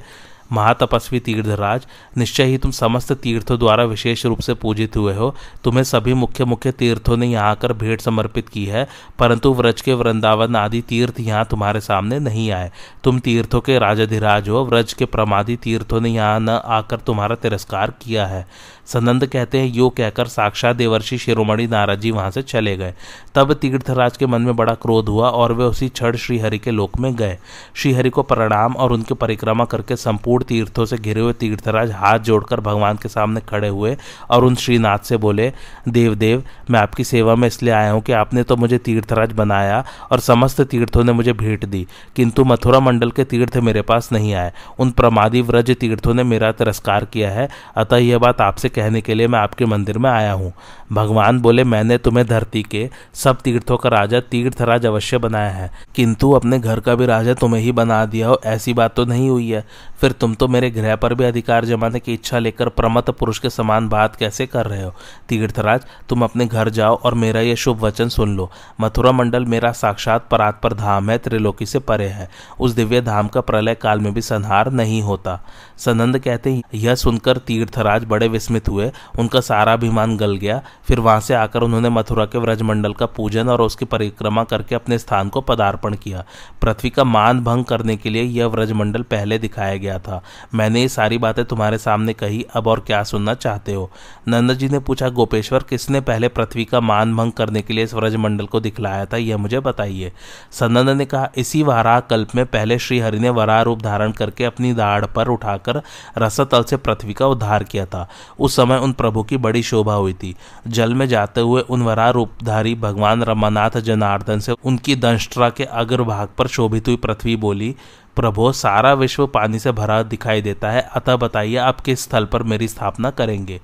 महातपस्वी 0.53 1.21
तीर्थराज, 1.21 1.87
निश्चय 2.19 2.45
ही 2.45 2.59
तुम 2.59 2.71
समस्त 2.71 3.13
तीर्थों 3.13 3.59
द्वारा 3.59 3.85
विशेष 3.85 4.25
रूप 4.27 4.41
से 4.41 4.55
पूजित 4.55 4.97
हुए 4.97 5.15
हो। 5.15 5.35
तुम्हें 5.65 5.85
सभी 5.85 6.15
मुख्य 6.15 6.45
मुख्य 6.45 6.73
तीर्थों 6.73 7.17
ने 7.17 7.27
यहाँ 7.27 7.51
आकर 7.51 7.73
भेंट 7.73 8.01
समर्पित 8.01 8.49
की 8.49 8.65
है, 8.65 8.87
परंतु 9.19 9.53
व्रज 9.55 9.81
के 9.81 9.95
वृंदावन 9.95 10.57
आदि 10.57 10.81
तीर्थ 10.81 11.21
यहाँ 11.21 11.45
तुम्हारे 11.45 11.81
सामने 11.81 12.19
नहीं 12.19 12.51
आए। 12.51 12.71
तुम 13.05 13.19
तीर्थों 13.19 13.61
के 13.61 13.79
राजाधिराज 13.79 14.49
हो, 14.49 14.65
व्रज 14.65 14.93
के 14.93 15.05
प्रमादी 15.05 15.57
तीर्थों 15.57 16.01
ने 16.01 16.11
यहाँ 16.11 16.41
न 16.41 16.61
आकर 16.65 16.97
तुम्हारा 16.97 17.35
तिरस्कार 17.35 17.91
किया 18.03 18.27
है। 18.27 18.47
सनंद 18.87 19.27
कहते 19.27 19.59
हैं, 19.59 19.67
यो 19.67 19.89
कहकर 19.89 20.27
साक्षात 20.27 20.77
देवर्षि 20.77 21.19
शिरोमणि 21.19 21.67
नारद 21.67 22.01
जी 22.01 22.11
वहाँ 22.11 22.31
से 22.31 22.43
चले 22.43 22.77
गए। 22.77 22.95
तब 23.35 23.53
तीर्थराज 23.53 24.17
के 24.17 24.27
मन 24.27 24.43
में 24.43 24.57
बड़ा 24.57 24.75
क्रोध 24.75 25.09
हुआ 25.09 25.29
और 25.31 25.53
वे 25.53 25.65
उसी 25.65 25.89
क्षण 25.89 26.17
श्रीहरि 26.17 26.59
के 26.59 26.71
लोक 26.71 26.99
में 27.01 27.15
गए। 27.17 27.39
श्रीहरि 27.75 28.11
को 28.11 28.23
प्रणाम 28.23 28.77
और 28.77 28.93
उनकी 28.93 29.15
परिक्रमा 29.15 29.65
करके 29.65 29.97
संपूर्ण 29.97 30.38
तीर्थों 30.43 30.85
से 30.85 30.97
घिरे 30.99 31.21
हुए 31.21 31.33
तीर्थराज 31.33 31.91
हाथ 31.93 32.19
जोड़कर 32.21 32.61
भगवान 32.61 32.97
के 32.97 33.09
सामने 33.09 33.41
खड़े 33.41 33.69
हुए 33.69 33.97
और 34.31 34.45
उन 34.45 34.55
श्रीनाथ 34.57 34.99
से 34.99 35.17
बोले 35.17 35.53
देव 35.89 36.15
देव 36.15 36.43
मैं 36.71 36.81
आपकी 36.81 37.05
सेवा 37.05 37.35
में 37.35 37.47
इसलिए 37.49 37.73
आया 37.75 37.91
हूँ 37.93 38.01
कि 38.03 38.13
आपने 38.13 38.43
तो 38.43 38.57
मुझे 38.57 38.79
तीर्थराज 38.79 39.33
बनाया 39.33 39.85
और 40.13 40.21
समस्त 40.21 40.61
तीर्थों 40.63 41.05
ने 41.05 41.13
मुझे 41.13 41.33
भेंट 41.33 41.65
दी, 41.65 41.87
किंतु 42.17 42.45
मथुरा 42.45 42.81
मंडल 42.81 43.11
के 43.11 43.25
तीर्थ 43.25 43.57
मेरे 43.59 43.83
पास 43.83 44.11
नहीं 44.13 44.35
आए। 44.35 44.53
उन 44.79 44.91
प्रमादी 44.91 45.41
व्रज 45.43 45.71
तीर्थों 45.71 46.15
ने 46.15 46.23
मेरा 46.25 46.51
तिरस्कार 46.53 47.05
किया 47.05 47.31
है। 47.31 47.49
अतः 47.77 47.97
यह 47.97 48.19
बात 48.19 48.41
आपसे 48.41 48.69
कहने 48.69 49.01
के 49.01 49.15
लिए 49.15 49.29
मैं 49.29 49.39
आपके 49.39 49.67
मंदिर 49.67 49.99
में 49.99 50.11
आया 50.11 50.33
हूँ। 50.33 50.53
भगवान 50.93 51.41
बोले, 51.41 51.65
मैंने 51.65 51.99
तुम्हें 51.99 52.27
धरती 52.27 52.63
के 52.63 52.89
सब 53.15 53.41
तीर्थों 53.41 53.77
का 53.77 53.89
राजा 53.89 54.21
तीर्थराज 54.23 54.87
अवश्य 54.87 55.19
बनाया 55.19 55.51
है, 55.51 55.71
किंतु 55.95 56.31
अपने 56.33 56.59
घर 56.59 56.81
का 56.81 56.95
भी 56.95 57.07
राजा 57.07 57.35
तुम्हें 57.35 57.63
ही 57.63 57.73
बना 57.73 58.05
दिया 58.07 58.29
हो, 58.29 58.41
ऐसी 58.47 58.73
बात 58.75 58.95
तो 58.97 59.05
नहीं 59.05 59.29
हुई 59.31 59.51
है। 59.51 59.65
फिर 60.01 60.13
तुम 60.13 60.35
तो 60.35 60.49
मेरे 60.49 60.71
गृह 60.71 60.97
पर 60.97 61.15
भी 61.15 61.25
अधिकार 61.25 61.65
जमाने 61.65 62.01
की 62.01 62.13
इच्छा 62.13 62.39
लेकर 62.39 62.69
प्रमत 62.69 63.11
पुरुष 63.11 63.39
के 63.39 63.51
समान 63.51 63.89
बात 63.89 64.17
कैसे 64.17 64.47
कर 64.47 64.67
रहे 64.67 64.83
हो? 64.83 64.95
तीर्थराज, 65.29 65.81
तुम 66.09 66.25
अपने 66.25 66.47
घर 66.47 66.69
जाओ 66.69 66.97
और 66.97 67.15
मेरा 67.15 67.41
यह 67.41 67.55
शुभ 67.55 67.81
वचन 67.81 68.09
सुन 68.09 68.37
लो। 68.37 68.51
मथुरा 68.81 69.13
मंडल 69.13 69.45
मेरा 69.45 69.73
साक्षात 69.73 70.29
परात 70.29 70.61
पर 70.63 70.75
धाम 70.75 71.11
है, 71.11 71.19
त्रिलोकी 71.19 71.67
से 71.67 71.79
परे 71.79 72.07
है। 72.07 72.29
उस 72.61 72.73
दिव्य 72.73 73.01
धाम 73.01 73.29
का 73.29 73.41
प्रलय 73.41 73.75
काल 73.75 74.01
में 74.01 74.15
भी 74.15 74.21
संहार 74.21 74.71
नहीं 74.73 75.03
होता। 75.03 75.41
सनंद 75.79 76.19
कहते 76.19 76.51
हैं, 76.51 76.63
यह 76.75 76.95
सुनकर 76.95 77.37
तीर्थराज 77.37 78.05
बड़े 78.05 78.29
विस्मित 78.29 78.69
हुए। 78.69 78.91
उनका 79.19 79.41
सारा 79.41 79.73
अभिमान 79.73 80.17
गल 80.17 80.37
गया। 80.37 80.63
फिर 80.85 81.01
वहाँ 81.01 81.21
से 81.21 81.35
आकर 81.35 81.63
उन्होंने 81.63 81.89
मथुरा 81.89 82.25
के 82.25 82.39
व्रजमंडल 82.39 82.93
का 82.93 83.07
पूजन 83.07 83.49
और 83.49 83.61
उसकी 83.61 83.85
परिक्रमा 83.85 84.45
करके 84.45 84.75
अपने 84.75 84.99
स्थान 84.99 85.29
को 85.29 85.41
पदार्पण 85.41 85.95
किया। 85.95 86.25
पृथ्वी 86.63 86.91
का 86.91 87.05
मान 87.05 87.41
भंग 87.41 87.65
करने 87.65 87.97
के 87.97 88.11
लिए 88.11 88.23
यह 88.23 88.47
व्रजमंडल 88.47 89.03
पहले 89.03 89.39
दिखाया 89.39 89.77
गया। 89.77 89.88
था। 89.97 90.23
मैंने 90.55 90.81
ये 90.81 90.89
सारी 90.89 91.19
बातें 91.19 91.45
तुम्हारे 91.45 91.79
सामने 91.79 92.13
कही, 92.13 92.47
अब 92.55 92.67
और 92.67 92.81
क्या 92.81 93.03
सुनना 93.03 93.35
चाहते 93.35 93.75
हो? 93.75 93.91
नंद 94.29 94.55
जी 94.55 94.69
ने 94.69 94.79
पूछा, 94.79 95.09
गोपेश्वर, 95.09 95.63
किसने 95.63 96.01
पहले 96.01 96.29
पृथ्वी 96.29 96.65
का 96.65 96.81
मान 96.81 97.17
भंग 97.17 97.33
करने 97.33 97.63
के 97.63 97.75
लिए 97.75 97.85
इस 97.85 97.95
व्रजमंडल 97.95 98.47
को 98.47 98.61
दिखलाया 98.61 99.05
था, 99.05 99.17
यह 99.17 99.37
मुझे 99.37 99.61
बताइए? 99.61 100.13
सनंद 100.53 100.91
ने 100.91 101.05
कहा, 101.05 101.31
इसी 101.37 101.63
वाराह 101.63 102.01
कल्प 102.01 102.29
में 102.35 102.47
पहले 102.47 102.79
श्री 102.79 102.99
हरि 102.99 103.19
ने 103.19 103.31
वराह 103.31 103.63
रूप 103.63 103.83
धारण 103.83 104.13
करके 104.13 104.45
अपनी 104.45 104.73
दाढ़ 104.73 105.07
पर 105.07 105.29
उठाकर 105.29 105.83
रसतल 106.19 106.63
से 106.63 106.77
पृथ्वी 106.77 107.13
का 107.13 107.27
उद्धार 107.27 107.65
किया 107.65 107.87
था। 107.87 108.09
उस 108.41 108.57
समय 108.57 108.79
उन 108.79 108.93
प्रभु 108.93 109.23
की 109.23 109.37
बड़ी 109.37 109.63
शोभा 109.63 109.95
हुई 109.95 110.13
थी। 110.13 110.37
जल 110.69 110.95
में 110.95 111.09
जाते 111.09 111.41
हुए 111.41 111.63
उन 111.63 111.83
वराह 111.83 112.11
रूपधारी 112.11 112.75
भगवान 112.75 113.23
रमानाथ 113.23 113.71
जनार्दन 113.71 114.41
से 114.41 114.53
उनकी 114.65 114.97
दंष्ट्रा 114.97 115.51
के 115.51 115.65
अग्रभाग 115.65 116.29
पर 116.39 116.47
शोभित 116.47 116.89
हुई 116.89 116.97
पृथ्वी 116.97 117.37
बोली 117.37 117.77
प्रभु, 118.19 118.53
सारा 118.53 118.93
विश्व 118.95 119.27
पानी 119.27 119.59
से 119.59 119.73
भरा 119.73 120.03
दिखाई 120.03 120.43
देता 120.43 120.71
है। 120.71 120.81
अतः 120.81 121.17
बताइए, 121.17 121.57
आप 121.57 121.81
किस 121.81 122.01
स्थल 122.01 122.25
पर 122.25 122.43
मेरी 122.43 122.69
स्थापना 122.69 123.11
करेंगे? 123.11 123.61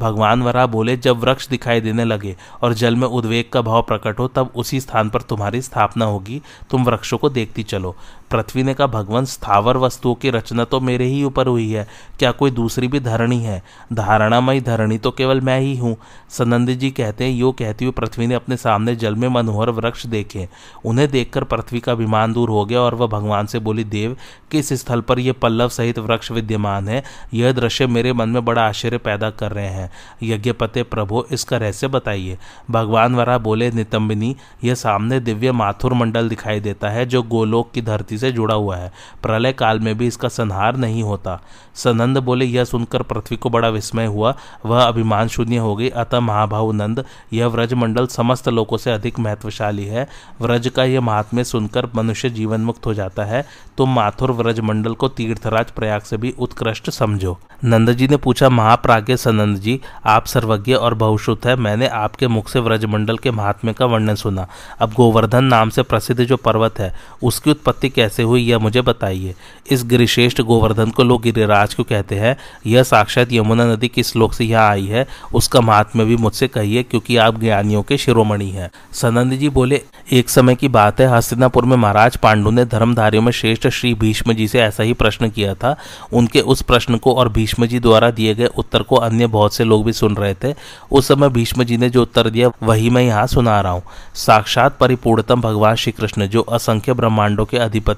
भगवान 0.00 0.42
वरा 0.42 0.66
बोले, 0.66 0.96
जब 0.96 1.16
वृक्ष 1.16 1.48
दिखाई 1.48 1.80
देने 1.80 2.04
लगे 2.04 2.36
और 2.62 2.72
जल 2.72 2.96
में 2.96 3.08
उद्वेग 3.08 3.50
का 3.52 3.60
भाव 3.60 3.82
प्रकट 3.82 4.18
हो, 4.18 4.28
तब 4.28 4.52
उसी 4.56 4.80
स्थान 4.80 5.10
पर 5.10 5.20
तुम्हारी 5.20 5.62
स्थापना 5.62 6.04
होगी। 6.04 6.42
तुम 6.70 6.84
वृक्षों 6.84 7.18
को 7.18 7.30
देखती 7.30 7.62
चलो। 7.62 7.96
पृथ्वी 8.30 8.62
ने 8.62 8.74
कहा, 8.74 8.86
भगवान, 8.86 9.24
स्थावर 9.24 9.76
वस्तुओं 9.76 10.14
की 10.14 10.30
रचना 10.30 10.64
तो 10.64 10.80
मेरे 10.80 11.04
ही 11.04 11.24
ऊपर 11.24 11.46
हुई 11.46 11.70
है। 11.72 11.86
क्या 12.18 12.32
कोई 12.32 12.50
दूसरी 12.50 12.88
भी 12.88 13.00
धरणी 13.00 13.38
है? 13.42 13.62
धारणामयी 13.92 14.60
धरणी 14.60 14.98
तो 14.98 15.10
केवल 15.10 15.40
मैं 15.40 15.60
ही 15.60 15.76
हूँ। 15.76 15.96
सनंद 16.30 16.70
जी 16.70 16.90
कहते 16.90 17.24
हैं, 17.24 17.30
यो 17.30 17.52
कहती 17.52 17.84
हुई 17.84 17.92
पृथ्वी 17.92 18.26
ने 18.26 18.34
अपने 18.34 18.56
सामने 18.56 18.96
जल 18.96 19.14
में 19.14 19.28
मनोहर 19.28 19.70
वृक्ष 19.70 20.06
देखे। 20.06 20.48
उन्हें 20.84 21.10
देखकर 21.10 21.44
पृथ्वी 21.44 21.80
का 21.80 21.92
अभिमान 21.92 22.32
दूर 22.32 22.48
हो 22.48 22.64
गया 22.64 22.80
और 22.80 22.94
वह 22.94 23.06
भगवान 23.06 23.46
से 23.46 23.58
बोली, 23.58 23.84
देव, 23.84 24.16
किस 24.50 24.72
स्थल 24.72 25.00
पर 25.00 25.18
यह 25.18 25.32
पल्लव 25.32 25.68
सहित 25.68 25.98
वृक्ष 25.98 26.30
विद्यमान 26.30 26.88
है? 26.88 27.02
यह 27.34 27.52
दृश्य 27.52 27.86
मेरे 27.86 28.12
मन 28.12 28.28
में 28.28 28.44
बड़ा 28.44 28.62
आश्चर्य 28.62 28.98
पैदा 28.98 29.30
कर 29.30 29.52
रहे 29.52 29.66
हैं। 29.66 29.90
यज्ञपते 30.22 30.82
प्रभु, 30.82 31.24
इसका 31.32 31.56
रहस्य 31.56 31.88
बताइए। 31.88 32.38
भगवान 32.70 33.14
वरा 33.14 33.38
बोले, 33.38 33.70
नितंबिनी, 33.70 34.36
यह 34.64 34.74
सामने 34.74 35.20
दिव्य 35.20 35.52
माथुर 35.52 35.92
मंडल 35.92 36.28
दिखाई 36.28 36.60
देता 36.60 36.88
है, 36.88 37.06
जो 37.06 37.22
गोलोक 37.22 37.70
की 37.72 37.82
धरती 37.82 38.17
से 38.18 38.32
जुड़ा 38.32 38.54
हुआ 38.54 38.76
है। 38.76 38.92
प्रलय 39.22 39.52
काल 39.52 39.80
में 39.80 39.98
भी 39.98 40.06
इसका 40.06 40.28
संहार 40.28 40.76
नहीं 40.76 41.02
होता। 41.02 41.40
सनंद 41.74 42.18
बोले, 42.18 42.44
यह 42.44 42.64
सुनकर 42.64 43.02
पृथ्वी 43.02 43.36
को 43.36 43.50
बड़ा 43.50 43.68
विस्मय 43.68 44.06
हुआ। 44.06 44.34
वह 44.66 44.82
अभिमान 44.82 45.28
शून्य 45.28 45.56
हो 45.56 45.76
गई। 45.76 45.88
अतः 45.88 46.20
महाभाव 46.20 46.72
नंद, 46.72 47.04
यह 47.32 47.46
व्रज 47.46 47.74
मंडल 47.74 48.06
समस्त 48.06 48.48
लोगों 48.48 48.76
से 48.76 48.90
अधिक 48.90 49.18
महत्वशाली 49.18 49.84
है। 49.84 50.08
व्रज 50.40 50.68
का 50.68 50.84
यह 50.84 51.00
महात्म्य 51.00 51.44
सुनकर 51.44 51.88
मनुष्य 51.94 52.30
जीवन 52.30 52.60
मुक्त 52.60 52.86
हो 52.86 52.94
जाता 52.94 53.24
है। 53.24 53.46
तुम 53.78 53.94
माथुर 53.94 54.32
व्रज 54.32 54.60
मंडल 54.60 54.94
को 54.94 55.08
तीर्थराज 55.08 55.70
प्रयाग 55.70 56.00
से 56.00 56.16
भी 56.16 56.34
उत्कृष्ट 56.38 56.90
समझो। 56.90 57.38
नंद 57.64 57.92
जी 57.92 58.08
ने 58.08 58.16
पूछा, 58.16 58.48
महाप्राज्ञ 58.48 59.16
सनंद 59.16 59.56
जी 59.56 59.80
आप 60.06 60.26
सर्वज्ञ 60.26 60.74
और 60.74 60.94
बहुश्रुत 60.94 61.46
है। 61.46 61.56
मैंने 61.56 61.86
आपके 61.86 62.26
मुख 62.26 62.48
से 62.48 62.60
व्रजमंडल 62.60 63.18
के 63.18 63.30
महात्म्य 63.30 63.72
का 63.72 63.86
वर्णन 63.86 64.14
सुना। 64.14 64.46
अब 64.80 64.92
गोवर्धन 64.92 65.44
नाम 65.44 65.70
से 65.70 65.82
प्रसिद्ध 65.82 66.24
जो 66.24 66.36
पर्वत 66.36 66.78
है, 66.78 66.94
उसकी 67.22 67.50
उत्पत्ति 67.50 67.88
कैसे 67.88 68.07
हुई 68.22 68.42
यह 68.42 68.58
मुझे 68.58 68.80
बताइए। 68.80 69.34
इस 69.70 69.84
गिरिश्रेष्ठ 69.84 70.40
गोवर्धन 70.40 70.90
को 70.90 71.02
लोग 71.02 71.22
गिरिराज 71.22 71.74
क्यों 71.74 71.84
कहते 71.84 72.14
हैं? 72.14 72.36
यह 72.66 72.82
साक्षात 72.82 73.32
यमुना 73.32 73.64
नदी 73.64 73.88
किस 73.88 74.12
श्लोक 74.12 74.34
से 74.34 74.44
यहाँ 74.44 74.70
आई 74.70 74.86
है? 74.86 75.06
उसका 75.34 75.60
महात्म्य 75.60 76.04
भी 76.04 76.16
मुझसे 76.16 76.48
कहिए, 76.48 76.82
क्योंकि 76.82 77.16
आप 77.16 77.40
ज्ञानियों 77.40 77.82
के 77.82 77.98
शिरोमणि 77.98 78.50
हैं। 78.50 78.70
सनंद 78.92 79.32
जी 79.32 79.48
बोले, 79.48 79.82
एक 80.12 80.28
समय 80.28 80.54
की 80.54 80.68
बात 80.68 81.00
है, 81.00 81.16
हस्तिनापुर 81.16 81.64
में 81.64 81.76
महाराज 81.76 82.16
पांडु 82.16 82.50
ने 82.50 82.64
धर्मधारियों 82.64 83.22
में 83.22 83.32
श्रेष्ठ 83.32 83.68
श्री 83.68 83.94
भीष्म 83.94 84.32
जी 84.32 84.48
से 84.48 84.60
ऐसा 84.60 84.82
ही 84.82 84.92
प्रश्न 84.92 85.30
किया 85.30 85.54
था। 85.54 85.76
उनके 86.12 86.40
उस 86.40 86.62
प्रश्न 86.62 86.96
को 86.96 87.12
और 87.12 87.28
भीष्म 87.28 87.66
जी 87.66 87.80
द्वारा 87.80 88.10
दिए 88.10 88.34
गए 88.34 88.46
उत्तर 88.46 88.82
को 88.82 88.96
अन्य 88.96 89.26
बहुत 89.26 89.54
से 89.54 89.64
लोग 89.64 89.84
भी 89.84 89.92
सुन 89.92 90.16
रहे 90.16 90.34
थे। 90.34 90.54
उस 90.90 91.08
समय 91.08 91.28
भीष्म 91.28 91.64
जी 91.64 91.76
ने 91.76 91.90
जो 91.90 92.02
उत्तर 92.02 92.30
दिया, 92.30 92.50
वही 92.62 92.90
मैं 92.90 93.02
यहाँ 93.02 93.26
सुना 93.26 93.60
रहा 93.60 93.72
हूँ। 93.72 93.82
साक्षात 94.14 94.76
परिपूर्णतम 94.78 95.40
भगवान 95.40 95.74
श्री 95.74 95.92
कृष्ण 95.92 96.26
जो 96.26 96.42
असंख्य 96.42 96.92
ब्रह्मांडों 96.92 97.44
के 97.44 97.56
अधिपति 97.56 97.97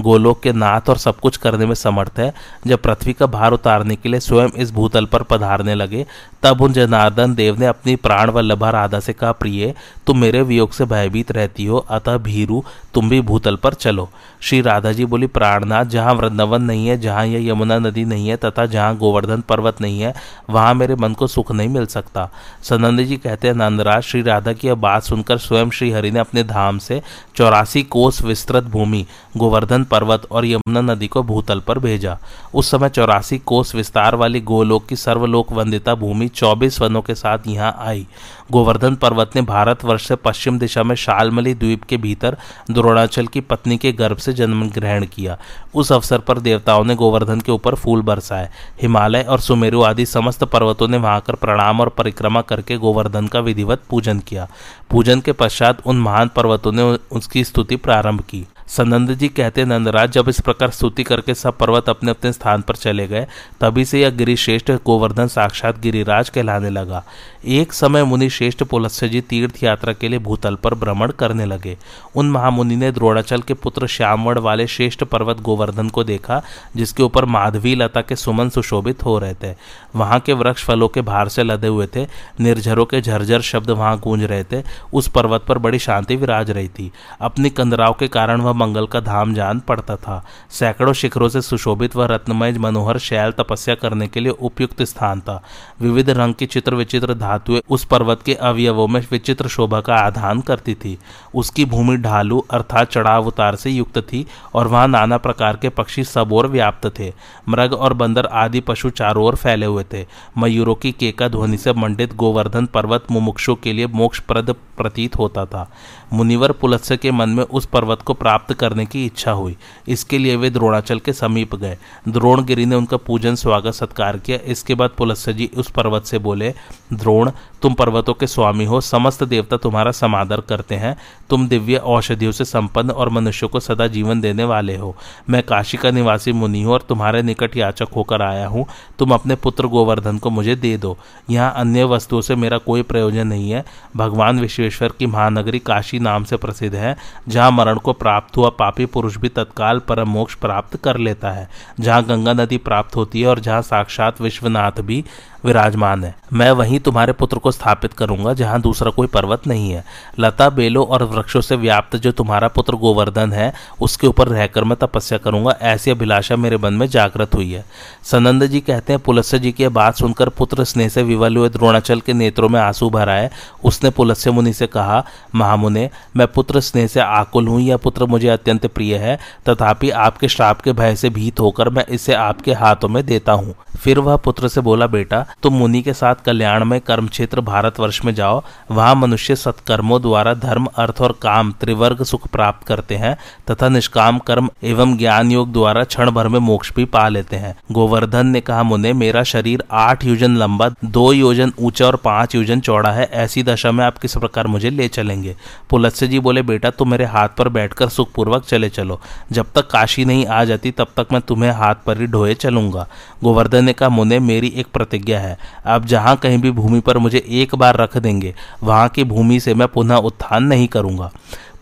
गोलोक 0.00 0.42
के 0.42 0.52
नाथ 0.52 0.80
और 0.88 0.96
सब 0.96 1.20
कुछ 1.20 1.36
करने 1.36 1.66
में 1.66 1.74
समर्थ 1.74 2.18
है। 2.18 2.34
जब 2.66 2.82
पृथ्वी 2.82 3.12
का 3.12 3.26
भार 3.26 3.52
उतारने 3.52 3.96
के 3.96 4.08
लिए 4.08 4.20
स्वयं 4.20 4.48
इस 4.48 4.72
भूतल 4.72 5.04
पर 5.04 5.22
पधारने 5.22 5.74
लगे, 5.74 6.06
तब 6.42 6.60
उन 6.60 6.72
जनार्दन 6.72 7.34
देव 7.34 7.58
ने 7.58 7.66
अपनी 7.66 7.96
प्राण 7.96 8.30
वल्लभा 8.30 8.70
राधा 8.70 9.00
से 9.00 9.12
कहा, 9.12 9.32
प्रिय, 9.32 9.74
तुम 10.06 10.18
मेरे 10.18 10.42
वियोग 10.42 10.72
से 10.72 10.84
भयभीत 10.84 11.32
रहती 11.32 11.64
हो, 11.64 11.76
अतः 11.76 12.16
भीरू, 12.16 12.64
तुम 12.94 13.08
भी 13.08 13.20
भूतल 13.20 13.56
पर 13.56 13.74
चलो। 13.74 14.08
श्री 14.40 14.60
राधा 14.60 14.92
जी 14.92 15.04
बोली, 15.04 15.26
प्राणनाथ, 15.26 15.84
जहाँ 15.84 16.14
वृंदावन 16.14 16.62
नहीं 16.62 16.86
है, 16.86 17.00
जहाँ 17.00 17.26
यह 17.26 17.50
यमुना 17.50 17.78
नदी 17.78 18.04
नहीं 18.04 18.28
है, 18.28 18.36
तथा 18.36 18.66
जहाँ 18.66 18.96
गोवर्धन 18.96 19.40
पर्वत 19.40 19.80
नहीं 19.80 20.00
है, 20.00 20.14
वहाँ 20.50 20.74
मेरे 20.74 20.94
मन 20.94 21.12
को 21.12 21.26
सुख 21.26 21.52
नहीं 21.52 21.68
मिल 21.68 21.86
सकता। 21.86 22.30
सनंद 22.62 23.00
जी 23.00 23.16
कहते 23.16 23.48
हैं, 23.48 23.54
नंदराज, 23.54 24.02
श्री 24.02 24.22
राधा 24.22 24.52
की 24.52 24.68
यह 24.68 24.74
बात 24.74 25.02
सुनकर 25.02 25.38
स्वयं 25.38 25.70
श्री 25.70 25.90
हरि 25.90 26.10
ने 26.10 26.18
अपने 26.18 26.44
धाम 26.44 26.78
से 26.78 27.02
चौरासी 27.36 27.82
कोस 27.82 28.22
विस्तृत 28.22 28.64
भूमि 28.64 29.06
गोवर्धन 29.36 29.84
पर्वत 29.84 30.26
और 30.30 30.46
यमुना 30.46 30.80
नदी 30.80 31.06
को 31.06 31.22
भूतल 31.22 31.60
पर 31.60 31.78
भेजा। 31.78 32.18
उस 32.54 32.70
समय 32.70 32.88
चौरासी 32.88 33.38
कोस 33.38 33.74
विस्तार 33.74 34.14
वाली 34.14 34.40
गोलोक 34.40 34.86
की 34.86 34.96
सर्वलोक 34.96 35.52
वंदिता 35.52 35.94
भूमि 35.94 36.28
चौबीस 36.28 36.80
वनों 36.80 37.02
के 37.02 37.14
साथ 37.14 37.46
यहाँ 37.46 37.74
आई। 37.78 38.06
गोवर्धन 38.52 38.94
पर्वत 38.94 39.30
ने 39.36 39.42
भारतवर्ष 39.42 40.06
से 40.08 40.16
पश्चिम 40.16 40.58
दिशा 40.58 40.82
में 40.82 40.94
शालमली 40.94 41.54
द्वीप 41.54 41.82
के 41.82 41.96
भीतर 41.96 42.36
द्रोणाचल 42.70 43.26
की 43.26 43.40
पत्नी 43.40 43.76
के 43.76 43.92
गर्भ 43.92 44.16
से 44.16 44.32
जन्म 44.32 44.68
ग्रहण 44.70 45.06
किया। 45.06 45.38
उस 45.74 45.92
अवसर 45.92 46.18
पर 46.18 46.38
देवताओं 46.38 46.84
ने 46.84 46.94
गोवर्धन 46.94 47.40
के 47.40 47.52
ऊपर 47.52 47.74
फूल 47.74 48.02
बरसाए। 48.02 48.48
हिमालय 48.82 49.22
और 49.22 49.40
सुमेरु 49.40 49.82
आदि 49.82 50.06
समस्त 50.06 50.44
पर्वतों 50.44 50.88
ने 50.88 50.96
वहाँ 50.96 51.20
कर 51.20 51.34
प्रणाम 51.34 51.80
और 51.80 51.88
परिक्रमा 51.88 52.40
करके 52.40 52.76
गोवर्धन 52.76 53.26
का 53.26 53.40
विधिवत 53.40 53.82
पूजन 53.90 54.18
किया। 54.18 54.48
पूजन 54.90 55.20
के 55.20 55.32
पश्चात 55.32 55.86
उन 55.86 56.00
महान 56.00 56.30
पर्वतों 56.36 56.72
ने 56.72 56.82
उसकी 57.12 57.44
स्तुति 57.44 57.76
प्रारंभ 57.76 58.20
की। 58.20 58.46
सनंद 58.68 59.10
जी 59.10 59.28
कहते 59.28 59.64
नंदराज, 59.64 60.10
जब 60.10 60.28
इस 60.28 60.40
प्रकार 60.40 60.70
स्तुति 60.70 61.02
करके 61.02 61.34
सब 61.34 61.58
पर्वत 61.58 61.88
अपने 61.88 62.10
अपने 62.10 62.32
स्थान 62.32 62.62
पर 62.62 62.76
चले 62.76 63.06
गए, 63.08 63.26
तभी 63.60 63.84
से 63.84 64.00
यह 64.00 64.10
गिरिश्रेष्ठ 64.10 64.70
गोवर्धन 64.70 65.26
साक्षात 65.26 65.78
गिरिराज 65.78 66.28
कहलाने 66.28 66.70
लगा। 66.70 67.04
एक 67.46 67.72
समय 67.72 68.04
मुनि 68.04 68.30
श्रेष्ठ 68.30 68.62
पुलस्य 68.62 69.08
जी 69.08 69.20
तीर्थ 69.20 69.62
यात्रा 69.62 69.92
के 69.92 70.08
लिए 70.08 70.18
भूतल 70.18 70.54
पर 70.54 70.74
भ्रमण 70.74 71.10
करने 71.10 71.44
लगे। 71.44 71.76
उन 72.16 72.30
महामुनि 72.30 72.76
ने 72.76 72.92
द्रोणाचल 72.92 73.42
के 73.42 73.54
पुत्र 73.54 73.86
श्यामवण 73.86 74.38
वाले 74.38 74.66
श्रेष्ठ 74.66 75.04
पर्वत 75.04 75.40
गोवर्धन 75.40 75.88
को 75.88 76.04
देखा, 76.04 76.42
जिसके 76.76 77.02
ऊपर 77.02 77.24
माधवी 77.24 77.74
लता 77.74 78.00
के 78.00 78.16
सुमन 78.16 78.48
सुशोभित 78.48 79.04
हो 79.04 79.18
रहे 79.18 79.34
थे। 79.34 79.54
वहाँ 79.96 80.20
के 80.20 80.32
वृक्ष 80.32 80.64
फलों 80.64 80.88
के 80.88 81.00
भार 81.00 81.28
से 81.28 81.42
लदे 81.42 81.66
हुए 81.66 81.86
थे, 81.96 82.06
निर्झरों 82.40 82.86
के 82.86 83.00
झरझर 83.00 83.40
शब्द 83.40 83.70
वहाँ 83.70 83.98
गूंज 83.98 84.22
रहे 84.22 84.44
थे, 84.44 84.62
उस 84.92 85.08
पर्वत 85.08 85.44
पर 85.48 85.58
बड़ी 85.58 85.78
शांति 85.78 86.16
विराज 86.16 86.50
रही 86.50 86.68
थी। 86.68 86.92
अपनी 87.20 87.50
कंदराव 87.50 87.92
के 87.92 88.08
कारण 88.08 88.40
वह 88.40 88.52
मंगल 88.52 88.86
का 88.86 89.00
धाम 89.00 89.34
जान 89.34 89.60
पड़ता 89.60 89.96
था। 89.96 90.24
सैकड़ों 90.50 90.92
शिखरों 90.92 91.28
से 91.28 91.42
सुशोभित 91.42 91.96
व 91.96 92.02
रत्नमय 92.02 92.52
मनोहर 92.52 92.98
शैल 92.98 93.30
तपस्या 93.30 93.74
करने 93.74 94.08
के 94.08 94.20
लिए 94.20 94.32
उपयुक्त 94.32 94.82
स्थान 94.82 95.20
था। 95.20 95.42
विविध 95.80 96.10
रंग 96.10 96.34
की 96.34 96.46
चित्र 96.46 96.74
विचित्र 96.74 97.14
धातुएँ 97.36 97.60
उस 97.70 97.84
पर्वत 97.84 98.22
के 98.22 98.34
अवयवों 98.34 98.86
में 98.88 99.00
विचित्र 99.10 99.48
शोभा 99.48 99.80
का 99.80 99.94
आधान 99.96 100.40
करती 100.40 100.74
थी। 100.74 100.98
उसकी 101.34 101.64
भूमि 101.64 101.96
ढालू 101.96 102.38
अर्थात 102.50 102.90
चढ़ाव 102.90 103.26
उतार 103.26 103.56
से 103.56 103.70
युक्त 103.70 103.98
थी 103.98 104.26
और 104.54 104.66
वहाँ 104.66 104.88
नाना 104.88 105.16
प्रकार 105.18 105.56
के 105.56 105.68
पक्षी 105.68 106.04
सब 106.04 106.32
और 106.32 106.46
व्याप्त 106.46 106.86
थे। 106.98 107.12
मृग 107.48 107.72
और 107.72 107.92
बंदर 107.92 108.26
आदि 108.26 108.60
पशु 108.60 108.90
चारों 108.90 109.24
ओर 109.24 109.36
फैले 109.36 109.66
हुए 109.66 109.84
थे। 109.92 110.06
मयूरों 110.38 110.74
की 110.74 110.92
केका 110.92 111.28
ध्वनि 111.28 111.56
से 111.56 111.72
मंडित 111.72 112.14
गोवर्धन 112.14 112.66
पर्वत 112.66 113.04
मुमुक्षों 113.10 113.54
के 113.54 113.72
लिए 113.72 113.86
मोक्षप्रद 113.86 114.54
प्रतीत 114.78 115.16
होता 115.16 115.44
था। 115.44 115.70
मुनिवर 116.12 116.52
पुलत्स्य 116.52 116.96
के 116.96 117.10
मन 117.10 117.28
में 117.28 117.44
उस 117.44 117.66
पर्वत 117.66 118.02
को 118.02 118.14
प्राप्त 118.14 118.52
करने 118.54 118.86
की 118.86 119.04
इच्छा 119.06 119.32
हुई। 119.32 119.56
इसके 119.88 120.18
लिए 120.18 120.36
वे 120.36 120.50
द्रोणाचल 120.50 120.98
के 120.98 121.12
समीप 121.12 121.54
गए। 121.54 121.76
द्रोणगिरी 122.08 122.66
ने 122.66 122.76
उनका 122.76 122.96
पूजन, 122.96 123.34
स्वागत, 123.34 123.74
सत्कार 123.74 124.18
किया। 124.18 124.38
इसके 124.44 124.74
बाद 124.74 124.90
पुलस्य 124.90 125.32
जी 125.32 125.50
उस 125.56 125.70
पर्वत 125.70 126.04
से 126.04 126.18
बोले, 126.18 126.54
द्रोण 126.92 127.25
गुण 127.26 127.32
तुम 127.66 127.74
पर्वतों 127.74 128.12
के 128.14 128.26
स्वामी 128.26 128.64
हो, 128.64 128.80
समस्त 128.80 129.22
देवता 129.24 129.56
तुम्हारा 129.56 129.90
समादर 129.90 130.40
करते 130.40 130.74
हैं। 130.74 130.96
तुम 131.30 131.48
दिव्य 131.48 131.76
औषधियों 131.76 132.32
से 132.32 132.44
संपन्न 132.44 132.90
और 132.90 133.08
मनुष्यों 133.08 133.48
को 133.48 133.60
सदा 133.60 133.86
जीवन 133.86 134.20
देने 134.20 134.44
वाले 134.44 134.76
हो। 134.76 134.94
मैं 135.30 135.42
काशी 135.42 135.76
का 135.76 135.90
निवासी 135.90 136.32
मुनि 136.32 136.62
हूँ 136.62 136.72
और 136.72 136.84
तुम्हारे 136.88 137.22
निकट 137.22 137.56
याचक 137.56 137.88
होकर 137.96 138.22
आया 138.22 138.46
हूँ। 138.46 138.64
तुम 138.98 139.14
अपने 139.14 139.34
पुत्र 139.34 139.66
गोवर्धन 139.66 140.18
को 140.18 140.30
मुझे 140.30 140.56
दे 140.56 140.76
दो। 140.76 140.96
यहाँ 141.30 141.52
अन्य 141.56 141.84
वस्तुओं 141.84 142.20
से 142.20 142.34
मेरा 142.34 142.58
कोई 142.58 142.82
प्रयोजन 142.82 143.26
नहीं 143.26 143.50
है। 143.50 143.64
भगवान 143.96 144.40
विश्वेश्वर 144.40 144.92
की 144.98 145.06
महानगरी 145.06 145.58
काशी 145.58 145.98
नाम 145.98 146.24
से 146.24 146.36
प्रसिद्ध 146.36 146.74
है, 146.74 146.96
जहाँ 147.28 147.50
मरण 147.50 147.78
को 147.78 147.92
प्राप्त 147.92 148.36
हुआ 148.36 148.48
पापी 148.48 148.86
पुरुष 148.86 149.16
भी 149.16 149.28
तत्काल 149.28 149.78
परम 149.78 150.08
मोक्ष 150.08 150.34
प्राप्त 150.34 150.76
कर 150.76 150.96
लेता 150.96 151.30
है। 151.30 151.48
जहाँ 151.80 152.02
गंगा 152.04 152.32
नदी 152.32 152.58
प्राप्त 152.58 152.96
होती 152.96 153.20
है 153.20 153.28
और 153.28 153.40
जहाँ 153.40 153.62
साक्षात 153.62 154.20
विश्वनाथ 154.20 154.80
भी 154.80 155.04
विराजमान 155.44 156.04
है। 156.04 156.14
मैं 156.32 156.50
वहीं 156.50 156.78
तुम्हारे 156.80 157.12
पुत्र 157.12 157.38
को 157.38 157.50
स्थापित 157.56 157.92
करूँगा, 157.92 158.32
जहाँ 158.34 158.60
दूसरा 158.60 158.90
कोई 158.90 159.06
पर्वत 159.06 159.46
नहीं 159.46 159.70
है। 159.70 159.84
लता, 160.20 160.48
बेलों 160.50 160.86
और 160.86 161.04
वृक्षों 161.04 161.40
से 161.40 161.56
व्याप्त 161.56 161.96
जो 161.96 162.12
तुम्हारा 162.12 162.48
पुत्र 162.48 162.76
गोवर्धन 162.76 163.32
है, 163.32 163.52
उसके 163.80 164.06
ऊपर 164.06 164.28
रहकर 164.28 164.64
मैं 164.64 164.76
तपस्या 164.76 165.18
करूँगा, 165.18 165.56
ऐसी 165.62 165.90
अभिलाषा 165.90 166.36
मेरे 166.36 166.56
मन 166.56 166.74
में 166.74 166.86
जागृत 166.86 167.34
हुई 167.34 167.52
है। 167.52 167.64
सनंद 168.04 168.46
जी 168.46 168.60
कहते 168.60 168.92
हैं, 168.92 169.02
पुलस्य 169.02 169.38
जी 169.38 169.52
की 169.52 169.68
बात 169.68 169.96
सुनकर 169.96 170.28
पुत्र 170.28 170.64
स्नेह 170.64 170.88
से 170.88 171.02
विवल 171.02 171.36
हुए 171.36 171.48
द्रोणाचल 171.48 172.00
के 172.00 172.12
नेत्रों 172.12 172.48
में 172.48 172.60
आँसू 172.60 172.90
भराए 172.90 173.30
उसने 173.64 173.90
पुलस्य 173.90 174.30
मुनि 174.30 174.52
से 174.52 174.66
कहा, 174.66 175.04
महामुने, 175.34 175.88
मैं 176.16 176.26
पुत्र 176.26 176.60
स्नेह 176.60 176.86
से 176.86 177.00
आकुल 177.00 177.48
हूँ, 177.48 177.60
यह 177.60 177.76
पुत्र 177.76 178.06
मुझे 178.06 178.28
अत्यंत 178.28 178.66
प्रिय 178.66 178.96
है। 178.96 179.18
तथापि 179.48 179.90
आपके 179.90 180.28
श्राप 180.28 180.60
के 180.60 180.72
भय 180.72 180.96
से 180.96 181.10
भीत 181.10 181.40
होकर 181.40 181.68
मैं 181.68 181.84
इसे 181.86 182.14
आपके 182.14 182.52
हाथों 182.52 182.88
में 182.88 183.06
देता 183.06 183.32
हूँ। 183.32 183.54
फिर 183.76 183.98
वह 183.98 184.16
पुत्र 184.16 184.48
से 184.48 184.60
बोला, 184.60 184.86
बेटा, 184.86 185.24
तुम 185.42 185.54
मुनि 185.54 185.82
के 185.82 185.92
साथ 185.92 186.14
कल्याण 186.14 186.64
में 186.64 186.80
कर्म 186.80 187.08
क्षेत्र 187.08 187.35
भारतवर्ष 187.40 188.04
में 188.04 188.14
जाओ, 188.14 188.42
वहाँ 188.70 188.94
मनुष्य 188.94 189.36
सत्कर्मों 189.36 190.02
द्वारा 190.02 190.34
धर्म, 190.34 190.66
अर्थ 190.76 191.00
और 191.00 191.18
काम, 191.22 191.52
त्रिवर्ग 191.52 192.02
सुख 192.02 192.28
प्राप्त 192.28 192.66
करते 192.66 192.94
हैं, 192.94 193.16
तथा 193.50 193.68
निष्काम 193.68 194.18
कर्म 194.18 194.50
एवं 194.62 194.96
ज्ञान 194.96 195.30
योग 195.30 195.52
द्वारा 195.52 195.84
क्षण 195.84 196.10
भर 196.10 196.28
में 196.28 196.38
मोक्ष 196.38 196.72
भी 196.76 196.84
पा 196.84 197.08
लेते 197.08 197.36
हैं। 197.36 197.56
गोवर्धन 197.72 198.26
ने 198.26 198.40
कहा, 198.40 198.62
मुने, 198.62 198.92
मेरा 198.92 199.22
शरीर 199.22 199.64
आठ 199.72 200.04
योजन 200.04 200.36
लंबा, 200.36 200.70
दो 200.84 201.12
योजन 201.12 201.52
ऊँचा 201.58 201.86
और 201.86 201.96
पाँच 201.96 202.34
योजन 202.34 202.60
चौड़ा 202.60 202.90
है, 202.90 203.04
ऐसी 203.12 203.42
दशा 203.42 203.72
में 203.72 203.84
आप 203.84 203.98
किस 203.98 204.16
प्रकार 204.18 204.46
मुझे 204.46 204.70
ले 204.70 204.88
चलेंगे? 204.88 205.36
पुलत्स्य 205.70 206.08
जी 206.08 206.18
बोले, 206.18 206.42
बेटा, 206.42 206.70
तुम 206.70 206.90
मेरे 206.90 207.04
हाथ 207.04 207.28
पर 207.28 207.48
बैठकर 207.48 207.88
सुखपूर्वक 207.88 208.44
चले 208.44 208.68
चलो। 208.68 209.00
जब 209.32 209.46
तक 209.54 209.70
काशी 209.70 210.04
नहीं 210.04 210.26
आ 210.26 210.44
जाती, 210.44 210.70
तब 210.70 210.86
तक 210.96 211.06
मैं 211.12 211.22
तुम्हें 211.22 211.50
हाथ 211.50 211.74
पर 211.86 212.00
ही 212.00 212.06
ढोए 212.06 212.34
चलूँगा। 212.34 212.88
गोवर्धन 213.24 213.64
ने 213.64 213.72
कहा, 213.72 213.88
मुने, 213.88 214.18
मेरी 214.18 214.48
एक 214.48 214.66
प्रतिज्ञा 214.66 215.20
है। 215.20 215.38
आप 215.66 215.84
जहाँ 215.84 216.16
कहीं 216.16 216.38
भी 216.38 216.50
भूमि 216.50 216.80
पर 216.80 216.98
मुझे 216.98 217.18
एक 217.28 217.54
बार 217.54 217.76
रख 217.76 217.96
देंगे। 217.96 218.34
वहाँ 218.62 218.88
की 218.88 219.04
भूमि 219.04 219.40
से 219.40 219.54
मैं 219.54 219.68
पुनः 219.68 219.96
उत्थान 219.96 220.44
नहीं 220.44 220.68
करूँगा। 220.68 221.12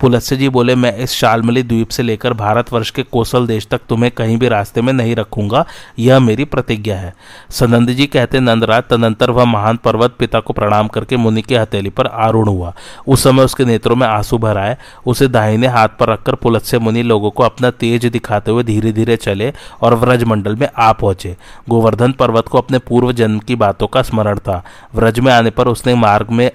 पुलस्य 0.00 0.36
जी 0.36 0.48
बोले, 0.48 0.74
मैं 0.74 0.96
इस 0.96 1.10
शालमली 1.10 1.62
द्वीप 1.62 1.88
से 1.88 2.02
लेकर 2.02 2.32
भारतवर्ष 2.32 2.90
के 2.90 3.02
कौशल 3.02 3.46
देश 3.46 3.66
तक 3.66 3.80
तुम्हें 3.88 4.10
कहीं 4.10 4.36
भी 4.36 4.48
रास्ते 4.48 4.82
में 4.82 4.92
नहीं 4.92 5.16
रखूँगा। 5.16 5.64
यह 5.98 6.18
मेरी 6.18 6.44
प्रतिज्ञा 6.44 6.96
है। 6.96 7.14
सनंद 7.50 7.90
जी 7.90 8.06
कहते, 8.06 8.40
नंदराज 8.40 8.82
तदंतर 8.82 9.30
वह 9.30 9.44
महान 9.44 9.76
पर्वत 9.76 10.14
पिता 10.18 10.40
को 10.40 10.52
प्रणाम 10.52 10.88
करके 10.88 11.16
मुनि 11.16 11.42
की 11.42 11.54
हथेली 11.54 11.90
पर 11.90 12.06
आरूढ़ 12.06 12.48
हुआ। 12.48 12.74
उस 13.06 13.22
समय 13.22 13.44
उसके 13.44 13.64
नेत्रों 13.64 13.96
में 13.96 14.06
आँसू 14.06 14.38
भर 14.38 14.58
आए 14.58 14.76
उसे 15.06 15.28
दाहिने 15.28 15.66
हाथ 15.66 15.88
पर 16.00 16.08
रखकर 16.08 16.34
पुलस्य 16.34 16.78
मुनि 16.78 17.02
लोगों 17.02 17.30
को 17.30 17.42
अपना 17.42 17.70
तेज 17.70 18.06
दिखाते 18.06 18.50
हुए 18.50 18.62
धीरे 18.62 18.92
धीरे 18.92 19.16
चले 19.16 19.52
और 19.82 19.94
व्रज 19.94 20.24
मंडल 20.24 20.56
में 20.56 20.68
आ 20.78 20.92
पहुँचे। 20.92 21.36
गोवर्धन 21.68 22.12
पर्वत 22.12 22.48
को 22.48 22.58
अपने 22.58 22.78
पूर्व 22.78 23.12
जन्म 23.12 23.38
की 23.38 23.54
बातों 23.54 23.86
का 23.86 24.02
स्मरण 24.02 24.38
था। 24.38 24.62
व्रज 24.94 25.20
में 25.20 25.32
आने 25.32 25.50
पर 25.50 25.68
उसने 25.68 25.94
मार्ग 25.94 26.30
में 26.30 26.50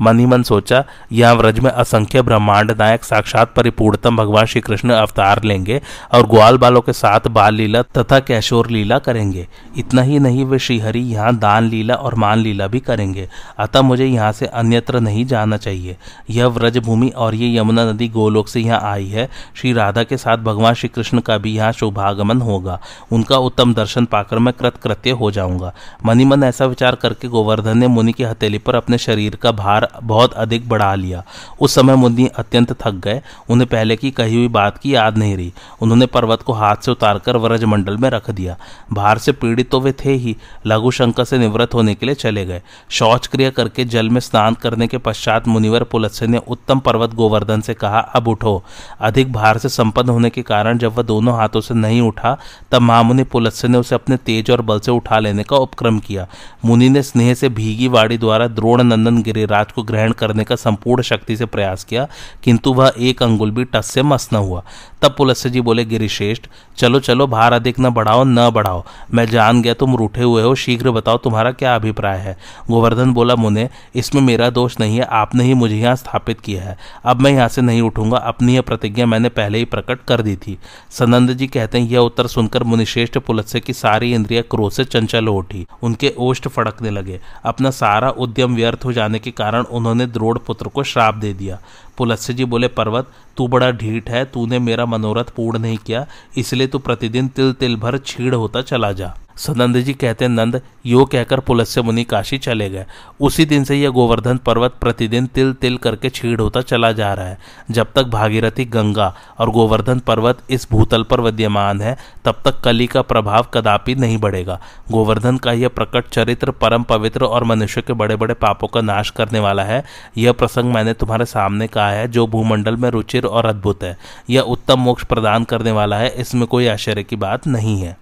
मन 0.00 0.18
ही 0.18 0.26
मन 0.26 0.42
सोचा, 0.42 0.84
यह 1.12 1.32
व्रज 1.32 1.58
में 1.58 1.70
असंख्य 1.70 2.22
ब्रह्मांड 2.22 2.70
नायक 2.70 3.04
साक्षात 3.04 3.52
परिपूर्णतम 3.54 4.16
भगवान 4.16 4.46
श्री 4.46 4.60
कृष्ण 4.60 4.90
अवतार 4.90 5.42
लेंगे 5.42 5.80
और 6.14 6.26
ग्वाल 6.26 6.58
बालों 6.58 6.80
के 6.80 6.92
साथ 6.92 7.28
बाल 7.28 7.54
लीला 7.54 7.82
तथा 7.98 8.18
कैशोर 8.20 8.70
लीला 8.70 8.98
करेंगे। 8.98 9.46
इतना 9.78 10.02
ही 10.02 10.18
नहीं, 10.18 10.44
वे 10.44 10.58
श्रीहरि 10.58 11.00
यहाँ 11.02 11.36
दान 11.36 11.68
लीला 11.68 11.94
और 11.94 12.14
मान 12.14 12.38
लीला 12.38 12.66
भी 12.66 12.80
करेंगे। 12.80 13.28
अतः 13.58 13.82
मुझे 13.82 14.06
यहाँ 14.06 14.32
से 14.32 14.46
अन्यत्र 14.46 15.00
नहीं 15.00 15.24
जाना 15.26 15.56
चाहिए। 15.56 15.96
यह 16.30 16.46
व्रज 16.46 16.78
भूमि 16.78 17.08
और 17.08 17.34
ये 17.34 17.56
यमुना 17.56 17.84
नदी 17.84 18.08
गोलोक 18.08 18.48
से 18.48 18.60
यहाँ 18.60 18.80
आई 18.82 19.06
है। 19.06 19.28
श्री 19.54 19.72
राधा 19.72 20.02
के 20.02 20.16
साथ 20.16 20.38
भगवान 20.38 20.74
श्री 20.74 20.88
कृष्ण 20.88 21.20
का 21.20 21.38
भी 21.38 21.54
यहाँ 21.54 21.72
शुभागमन 21.72 22.40
होगा। 22.40 22.80
उनका 23.12 23.36
उत्तम 23.38 23.74
दर्शन 23.74 24.04
पाकर 24.04 24.38
मैं 24.38 24.52
कृतकृत्य 24.54 25.10
हो 25.10 25.30
जाऊँगा। 25.30 25.72
मनी 26.06 26.24
मन 26.24 26.42
ऐसा 26.44 26.64
विचार 26.64 26.94
करके 26.94 27.28
गोवर्धन 27.28 27.78
ने 27.78 27.88
मुनि 27.88 28.12
की 28.12 28.24
हथेली 28.24 28.58
पर 28.58 28.74
अपने 28.74 28.98
शरीर 28.98 29.36
का 29.36 29.52
भार 29.52 29.81
बहुत 30.02 30.32
अधिक 30.32 30.68
बढ़ा 30.68 30.94
लिया। 30.94 31.24
उस 31.60 31.74
समय 31.74 31.94
मुनि 31.94 32.26
अत्यंत 32.26 32.72
थक 32.72 32.94
गए। 32.94 33.20
उन्हें 33.50 33.68
पहले 33.70 33.96
की 33.96 34.10
कही 34.10 34.36
हुई 34.36 34.48
बात 34.48 34.78
की 34.78 34.94
याद 34.94 35.18
नहीं 35.18 35.36
रही। 35.36 35.52
उन्होंने 35.82 36.06
पर्वत 36.06 36.42
को 36.42 36.52
हाथ 36.52 36.76
से 36.76 36.90
उतारकर 36.90 37.36
व्रज 37.36 37.64
मंडल 37.64 37.96
में 37.96 38.08
रख 38.10 38.30
दिया। 38.30 38.56
भार 38.92 39.18
से 39.18 39.32
पीड़ित 39.32 39.70
तो 39.70 39.80
वे 39.80 39.92
थे 39.92 40.12
ही। 40.12 40.36
लघु 40.66 40.90
शंकर 40.90 41.24
से 41.24 41.38
निवृत्त 41.38 41.74
होने 41.74 41.94
के 41.94 42.06
लिए 42.06 42.14
चले 42.14 42.46
गए। 42.46 42.62
शौच 42.90 43.26
क्रिया 43.26 43.50
करके 43.50 43.84
जल 43.84 44.08
में 44.08 44.20
स्नान 44.20 44.54
करने 44.54 44.86
के 44.86 44.98
पश्चात 44.98 45.48
मुनिवर 45.48 45.82
पुलत्स्य 45.82 46.26
ने 46.26 46.38
उत्तम 46.38 46.78
पर्वत 46.78 47.14
गोवर्धन 47.14 47.60
से 47.60 47.74
कहा, 47.74 47.98
अब 47.98 48.28
उठो। 48.28 48.62
अधिक 49.00 49.32
भार 49.32 49.58
से 49.58 49.68
संपन्न 49.68 50.08
होने 50.08 50.30
के 50.30 50.42
कारण 50.42 50.78
जब 50.78 50.96
वह 50.96 51.02
दोनों 51.02 51.36
हाथों 51.36 51.60
से 51.60 51.74
नहीं 51.74 52.00
उठा, 52.00 52.36
तब 52.70 52.82
महामुनि 52.82 53.24
पुलत्स्य 53.24 53.68
ने 53.68 53.78
उसे 53.78 53.94
अपने 53.94 54.16
तेज 54.16 54.50
और 54.50 54.62
बल 54.62 54.80
से 54.80 54.90
उठा 54.92 55.18
लेने 55.18 55.42
का 55.42 55.56
उपक्रम 55.56 55.98
किया। 55.98 56.26
मुनि 56.64 56.88
ने 56.88 57.02
स्नेह 57.02 57.34
से 57.34 57.48
भीगी 57.48 57.88
वाड़ी 57.88 58.18
द्वारा 58.18 58.46
द्रोण 58.46 58.82
नंदन 58.82 59.22
गिरिराज 59.22 59.71
को 59.72 59.82
ग्रहण 59.82 60.12
करने 60.12 60.44
का 60.44 60.56
संपूर्ण 60.56 61.02
शक्ति 61.02 61.36
से 61.36 61.46
प्रयास 61.46 61.84
किया, 61.84 62.06
किंतु 62.44 62.72
वह 62.72 62.92
एक 62.98 63.22
अंगुल 63.22 63.50
भी 63.50 63.64
टस 63.64 63.86
से 63.86 64.02
मस 64.02 64.28
न 64.32 64.36
हुआ। 64.36 64.62
तब 65.02 65.14
पुलस्य 65.18 65.50
जी 65.50 65.60
बोले, 65.60 65.84
गिरिश्रेष्ठ, 65.84 66.42
चलो 66.76 67.00
चलो, 67.00 67.26
भार 67.26 67.52
अधिक 67.52 67.80
न 67.80 67.90
बढ़ाओ 67.90 68.24
न 68.24 68.50
बढ़ाओ। 68.50 68.84
मैं 69.14 69.26
जान 69.26 69.62
गया 69.62 69.74
तुम 69.74 69.96
रूठे 69.96 70.22
हुए 70.22 70.42
हो, 70.42 70.54
शीघ्र 70.54 70.90
बताओ 70.90 71.18
तुम्हारा 71.18 71.52
क्या 71.52 71.74
अभिप्राय 71.74 72.18
है? 72.18 72.36
गोवर्धन 72.70 73.12
बोला, 73.12 73.36
मुने, 73.36 73.68
इसमें 73.94 74.22
मेरा 74.22 74.50
दोष 74.50 74.80
नहीं 74.80 74.96
है, 74.96 75.04
आपने 75.04 75.44
ही 75.44 75.54
मुझे 75.54 75.76
यहाँ 75.76 75.96
स्थापित 75.96 76.40
किया 76.40 76.62
है। 76.62 76.76
अब 77.04 77.20
मैं 77.20 77.32
यहाँ 77.32 77.48
से 77.48 77.62
नहीं 77.62 77.82
उठूँगा, 77.82 78.16
अपनी 78.16 78.54
यह 78.54 78.60
प्रतिज्ञा 78.60 79.06
मैंने 79.06 79.28
पहले 79.28 79.58
ही 79.58 79.64
प्रकट 79.64 79.98
कर 80.08 80.22
दी 80.22 80.36
थी। 80.36 80.58
सनंद 80.90 81.32
जी 81.32 81.46
कहते 81.46 81.78
हैं, 81.78 81.88
यह 81.88 81.98
उत्तर 81.98 82.26
सुनकर 82.26 82.62
मुनिश्रेष्ठ 82.62 83.18
पुलस्य 83.18 83.60
की 83.60 83.72
सारी 83.72 84.12
इंद्रिया 84.14 84.42
क्रोध 84.42 84.72
से 84.72 84.84
चंचल 84.84 85.28
उठी। 85.28 85.66
उनके 85.82 86.14
ओष्ठ 86.18 86.48
फड़कने 86.48 86.90
लगे। 86.90 87.20
अपना 87.44 87.70
सारा 87.70 88.10
उद्यम 88.10 88.54
व्यर्थ 88.54 88.84
हो 88.84 88.92
जाने 88.92 89.18
के 89.18 89.30
कारण 89.62 89.76
उन्होंने 89.76 90.06
द्रोड़ 90.06 90.38
पुत्र 90.38 90.68
को 90.68 90.82
श्राप 90.82 91.14
दे 91.14 91.34
दिया। 91.34 91.58
पुलस्य 91.98 92.34
जी 92.34 92.44
बोले, 92.44 92.68
पर्वत, 92.68 93.10
तू 93.36 93.48
बड़ा 93.48 93.70
ढीठ 93.70 94.10
है, 94.10 94.24
तूने 94.24 94.58
मेरा 94.58 94.86
मनोरथ 94.86 95.30
पूर्ण 95.36 95.58
नहीं 95.58 95.78
किया, 95.78 96.06
इसलिए 96.36 96.66
तू 96.66 96.78
प्रतिदिन 96.78 97.28
तिल 97.28 97.52
तिल 97.52 97.76
भर 97.76 97.98
छीड़ 97.98 98.34
होता 98.34 98.62
चला 98.62 98.92
जा। 98.92 99.16
सनंद 99.36 99.76
जी 99.76 99.92
कहते 99.92 100.28
नंद, 100.28 100.60
यो 100.86 101.04
कहकर 101.04 101.40
पुलस्य 101.40 101.82
मुनि 101.82 102.04
काशी 102.04 102.38
चले 102.38 102.70
गए। 102.70 102.86
उसी 103.20 103.44
दिन 103.44 103.64
से 103.64 103.76
यह 103.76 103.90
गोवर्धन 103.90 104.36
पर्वत 104.36 104.74
प्रतिदिन 104.80 105.26
तिल 105.26 105.52
तिल 105.52 105.76
करके 105.76 106.10
छीड़ 106.10 106.40
होता 106.40 106.60
चला 106.60 106.92
जा 106.92 107.14
रहा 107.14 107.26
है। 107.26 107.38
जब 107.70 107.92
तक 107.94 108.02
भागीरथी 108.02 108.64
गंगा 108.64 109.14
और 109.38 109.50
गोवर्धन 109.50 109.98
पर्वत 109.98 110.38
इस 110.50 110.68
भूतल 110.70 111.02
पर 111.02 111.20
विद्यमान 111.20 111.80
है, 111.80 111.96
तब 112.24 112.40
तक 112.44 112.60
कली 112.60 112.86
का 112.86 113.02
प्रभाव 113.02 113.46
कदापि 113.54 113.94
नहीं 113.94 114.18
बढ़ेगा। 114.18 114.60
गोवर्धन 114.90 115.36
का 115.36 115.52
यह 115.52 115.68
प्रकट 115.68 116.08
चरित्र 116.08 116.50
परम 116.50 116.82
पवित्र 116.82 117.24
और 117.24 117.44
मनुष्य 117.44 117.82
के 117.82 117.92
बड़े 117.92 118.16
बड़े 118.16 118.34
पापों 118.34 118.68
का 118.68 118.80
नाश 118.80 119.10
करने 119.10 119.38
वाला 119.38 119.64
है। 119.64 119.84
यह 120.18 120.32
प्रसंग 120.32 120.74
मैंने 120.74 120.92
तुम्हारे 120.92 121.24
सामने 121.24 121.66
कहा 121.66 121.90
है, 121.90 122.08
जो 122.08 122.26
भूमंडल 122.26 122.76
में 122.76 122.90
रुचिर 122.90 123.24
और 123.24 123.46
अद्भुत 123.46 123.82
है। 123.82 123.98
यह 124.30 124.40
उत्तम 124.40 124.78
मोक्ष 124.78 125.04
प्रदान 125.04 125.44
करने 125.44 125.70
वाला 125.70 125.96
है, 125.96 126.08
इसमें 126.08 126.46
कोई 126.46 126.66
आश्चर्य 126.66 127.02
की 127.02 127.16
बात 127.16 127.46
नहीं 127.46 127.82
है। 127.82 128.01